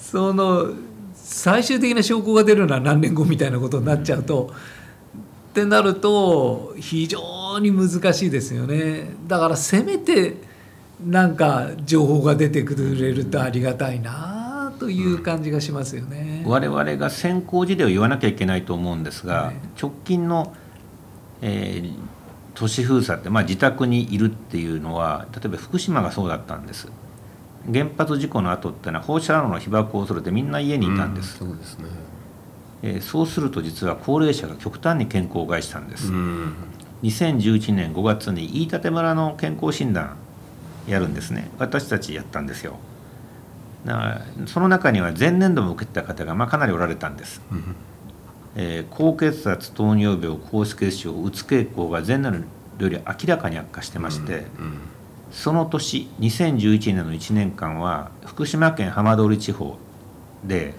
[0.00, 0.70] その
[1.14, 4.52] 最終的な証拠が出るのは何年後みたいなことになっちゃうと。
[5.50, 9.10] ってなると非常に難しいですよね。
[9.26, 10.36] だからせめて
[11.04, 16.42] なんか情報が出てくれるとありがたいなという感じがしますよね。
[16.46, 20.54] 我々が先行事例を言わなきゃいけないと思うんですが、はい、直近の、
[21.42, 21.94] えー、
[22.54, 26.88] 都市封鎖って、まあ、自宅にいるっていうのは例えば福島がそうだったんです。
[27.70, 31.42] 原発事故の後ってのは放射能の被曝を恐れてみんな家にいたんです。
[31.44, 31.84] うん、そうですね
[32.82, 36.54] えー、そうすると実は高齢者が極端に健康を害したんです、うん、
[37.02, 40.16] 2011年5月に飯舘村の健康診断
[40.86, 41.50] やるんですね。
[41.58, 42.78] 私たちやったんですよ。
[43.84, 47.76] だからその中には前年度も受けた方がまあかなりおられたんです、うん、
[48.56, 52.44] えー、高血圧糖尿病高脂血症うつ傾向が前年
[52.78, 54.46] 度より明らかに悪化してまして、うんうん、
[55.32, 59.78] その年2011年の1年間は福島県浜通り地方
[60.44, 60.74] で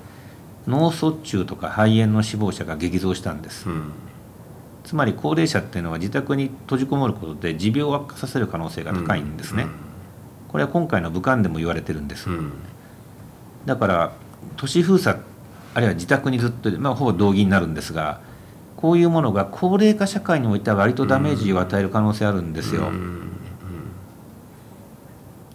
[0.67, 3.91] 脳卒中とか肺炎の死亡者が激増したんです、うん。
[4.83, 9.75] つまり高齢者っていうのは自宅に閉じこもることで持病を悪化させる可能性が高いんですね、うんうん、
[10.51, 12.51] これは今回の武漢でも言われてるんです、うん、
[13.65, 14.11] だから
[14.57, 15.19] 都市封鎖
[15.73, 18.19] あるいは自宅にずっと、まあ、ほぼ同義になるんですが
[18.75, 22.91] こういうものが高齢化社会においては割とダメージを与える可能性あるんですよ。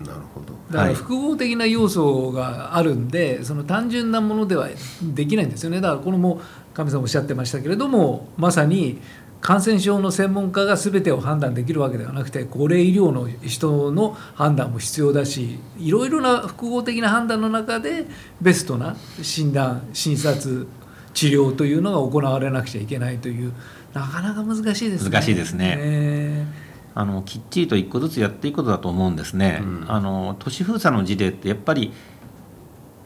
[0.01, 0.55] なるほど。
[0.71, 4.69] だから複合的な要素があるんで、その単純なものでは
[5.03, 5.81] できないんですよね。
[5.81, 6.41] だからこれも
[6.73, 9.01] 神さんおっしゃってましたけれどもまさに
[9.47, 18.07] 感染症の専門家が全てを判断できるわけではなくて高齢医療の人の判断も必要だしいろいろな複合的な判断の中で
[18.41, 20.67] ベストな診断診察
[21.15, 23.53] 治療というのが行われなくちゃいけないという
[23.95, 25.11] なかなか難しいですね。
[25.13, 26.49] 難しいですね。
[26.97, 29.61] あのきっちりと一個ずつやっていくことだと思うんですね。
[29.63, 31.93] うん、あの都市封鎖の事例ってやっぱり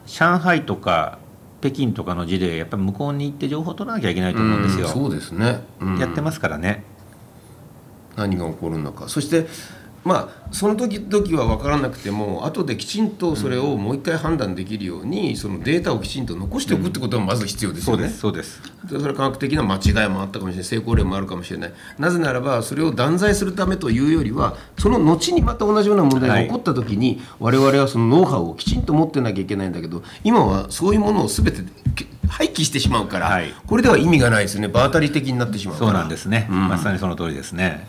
[0.06, 1.18] 上海とか
[1.60, 5.98] 北京とかの事例やっぱり向こうに行って情報を取らなきゃいけないと思うんですよ、そうですね、うん。
[5.98, 6.84] やってますからね。
[8.16, 9.08] 何が起こるのか。
[9.08, 9.46] そして
[10.04, 18.08] まあその時々は分からなくても後できちんとそれをもう一回判断できるようにそのデータをきちんと残しておくってことがまず必要ですよね。
[18.08, 21.72] そうですでそれは科学的な間違いもあったかもしれない成功例もあるかもしれない。
[21.98, 31.62] なぜならばそれを断罪するためというよりはその後にまた同じような問題が起こった時に、我々はそのノウハウをきちんと持ってなきゃいけないんだけど今はそういうものを全て
[31.94, 33.52] け廃棄してしまうから、はい。
[33.66, 34.68] これでは意味がないですよね。
[34.68, 36.68] 場当たり的になってしまうそうなんですね、うん。
[36.68, 37.86] まさにその通りですね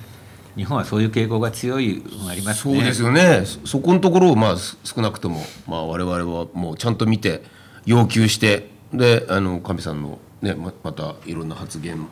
[0.55, 2.75] 日本はそういう傾向が強いありますね。
[2.75, 3.43] そうですよね。
[3.45, 7.43] そそこのところをまあす少なくとも、まあ、我々はもうちゃんと見て
[7.85, 12.07] 要求してであの神さんの、ね、ままたいろんな発言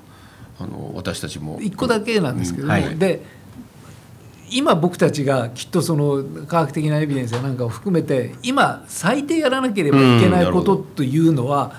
[0.59, 1.59] あの私たちも。
[1.61, 2.97] 一個だけなんですけども、うんはい。
[2.97, 3.23] で
[4.51, 11.73] 今僕たちがきっとその科学的なエビデンスやなんかを含めて今最低やらなければいけないことというのは、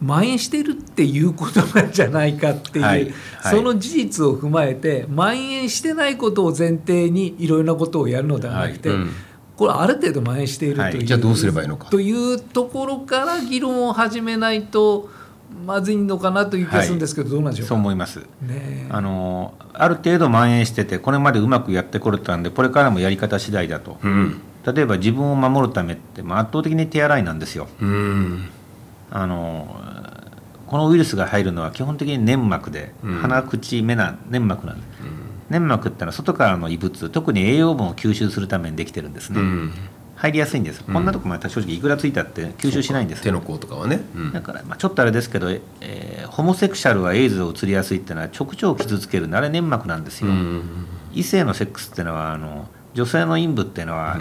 [0.00, 3.56] 蔓延してるっていうことなんじゃないかっていう、はいはい。
[3.56, 9.10] その事実を踏まえて蔓延してないことを前提にいろいろなことをやるのではなくて、はいうん。
[9.56, 11.04] これある程度蔓延しているという、はい。
[11.04, 11.90] じゃあどうすればいいのか。
[11.90, 15.10] というところから議論を始めないと
[15.66, 17.68] まずいのかなという気がするんですけど、どうなんでしょうか？
[17.70, 18.20] そう思います。
[18.20, 18.86] ねえ。
[18.90, 24.40] あのある程度蔓延しててこれまでうまくやってこれたんでこれからもやり方次第だと、うん。
[24.64, 27.68] 例えば自分を守るためって、まあ、圧倒的に手洗いなんですよ。
[27.80, 28.50] うん
[29.10, 29.76] あの
[30.66, 33.18] このウイルスが入るのは基本的に粘膜で、うん。
[33.20, 34.86] 鼻口目な粘膜なんで、
[35.48, 39.72] 粘膜ってのは外からの異物特に栄養分を吸収するためにできてるんですね、うん。
[40.16, 44.32] 入りやすいんです、こんなとこまで正直いくらついたって吸収しないんです手の甲とかはね、うん。
[44.32, 50.86] だから、まあ、ちょっとあれですけど、えーホモセクシャルはエイズを移りやすいっていうのは直腸を傷つけるあれ粘膜なんですよ、うん。
[51.12, 54.18] 異性のセックスっていうのはあの女性の陰部っていうのは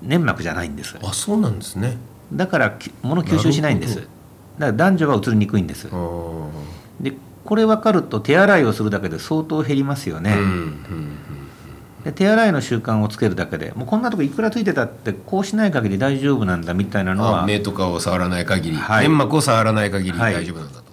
[0.00, 0.96] 粘膜じゃないんです。
[1.00, 1.98] あそうなんですね。
[2.32, 3.96] だからき物吸収しないんです。
[3.96, 4.02] な
[4.58, 5.88] だるから男女は移りにくいんです。
[7.00, 7.12] で
[7.44, 11.18] これ分かると手洗いをするだけで相当減りますよね、うんうん
[12.04, 19.04] で手洗いの習慣をつけるだけでもうこんなとこいくらついてたってこうしない限り大丈夫なんだみたいなのはあ目とかを触らない限り、はい。
[19.04, 20.34] 粘膜を触らない限りはい。
[20.34, 20.84] 大丈夫なんだと、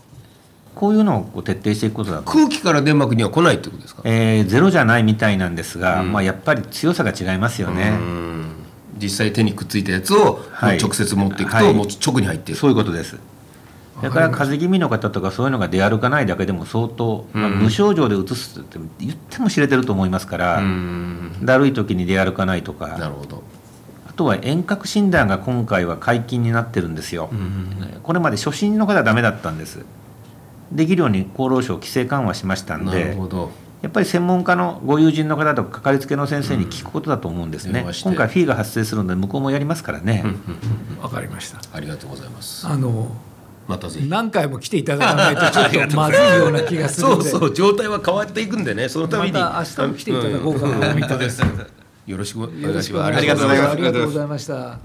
[0.76, 6.12] こういうのをこう徹底していくことだと、空気から粘膜には来ないってことですか、えーゼロじゃないみたいなんですが、うん。
[6.12, 8.46] まあ、やっぱり強さが違いますよね、うん。
[9.00, 10.78] 実際手にくっついたやつをはい。
[10.78, 11.74] 直接持っていくと、はい。
[11.74, 13.18] もう直に入っているそういうことです
[14.02, 21.32] だから風邪気味の方とかそういうのが出歩かないだけでも相当、無症状でうつすって言っても知れてると思いますから、うん。
[21.44, 22.88] だるい時に出歩かないとか。
[22.88, 23.44] なるほど、
[24.08, 28.00] あとは遠隔診断が今回は解禁になってるんですよ、うん。
[28.04, 29.86] これまで初診の方はダメだったんです。
[30.72, 33.52] できるように厚労省規制緩和しましたんなるでほど。
[33.82, 40.26] やっぱり専門家のご友人の方とかかかりつけの先生に聞くことだと思うんですね、電話して今回フィーが発生するので向こうもやりますからね、
[41.02, 41.60] わかりました。
[41.74, 42.68] ありがとうございます。
[42.68, 43.10] あの
[43.70, 44.08] またぜひ。
[44.08, 47.08] 何回も来ていただかないとちょっとまずいような気がする。
[47.08, 48.90] そうそう状態は変わっていくんでね。
[48.90, 49.34] そのために。
[49.34, 50.90] また明日も来ていただこうかな。
[50.90, 51.00] うん。
[51.00, 51.44] 本当です。
[52.08, 53.06] よろしくお願いします。
[53.06, 54.80] ありがとうございました。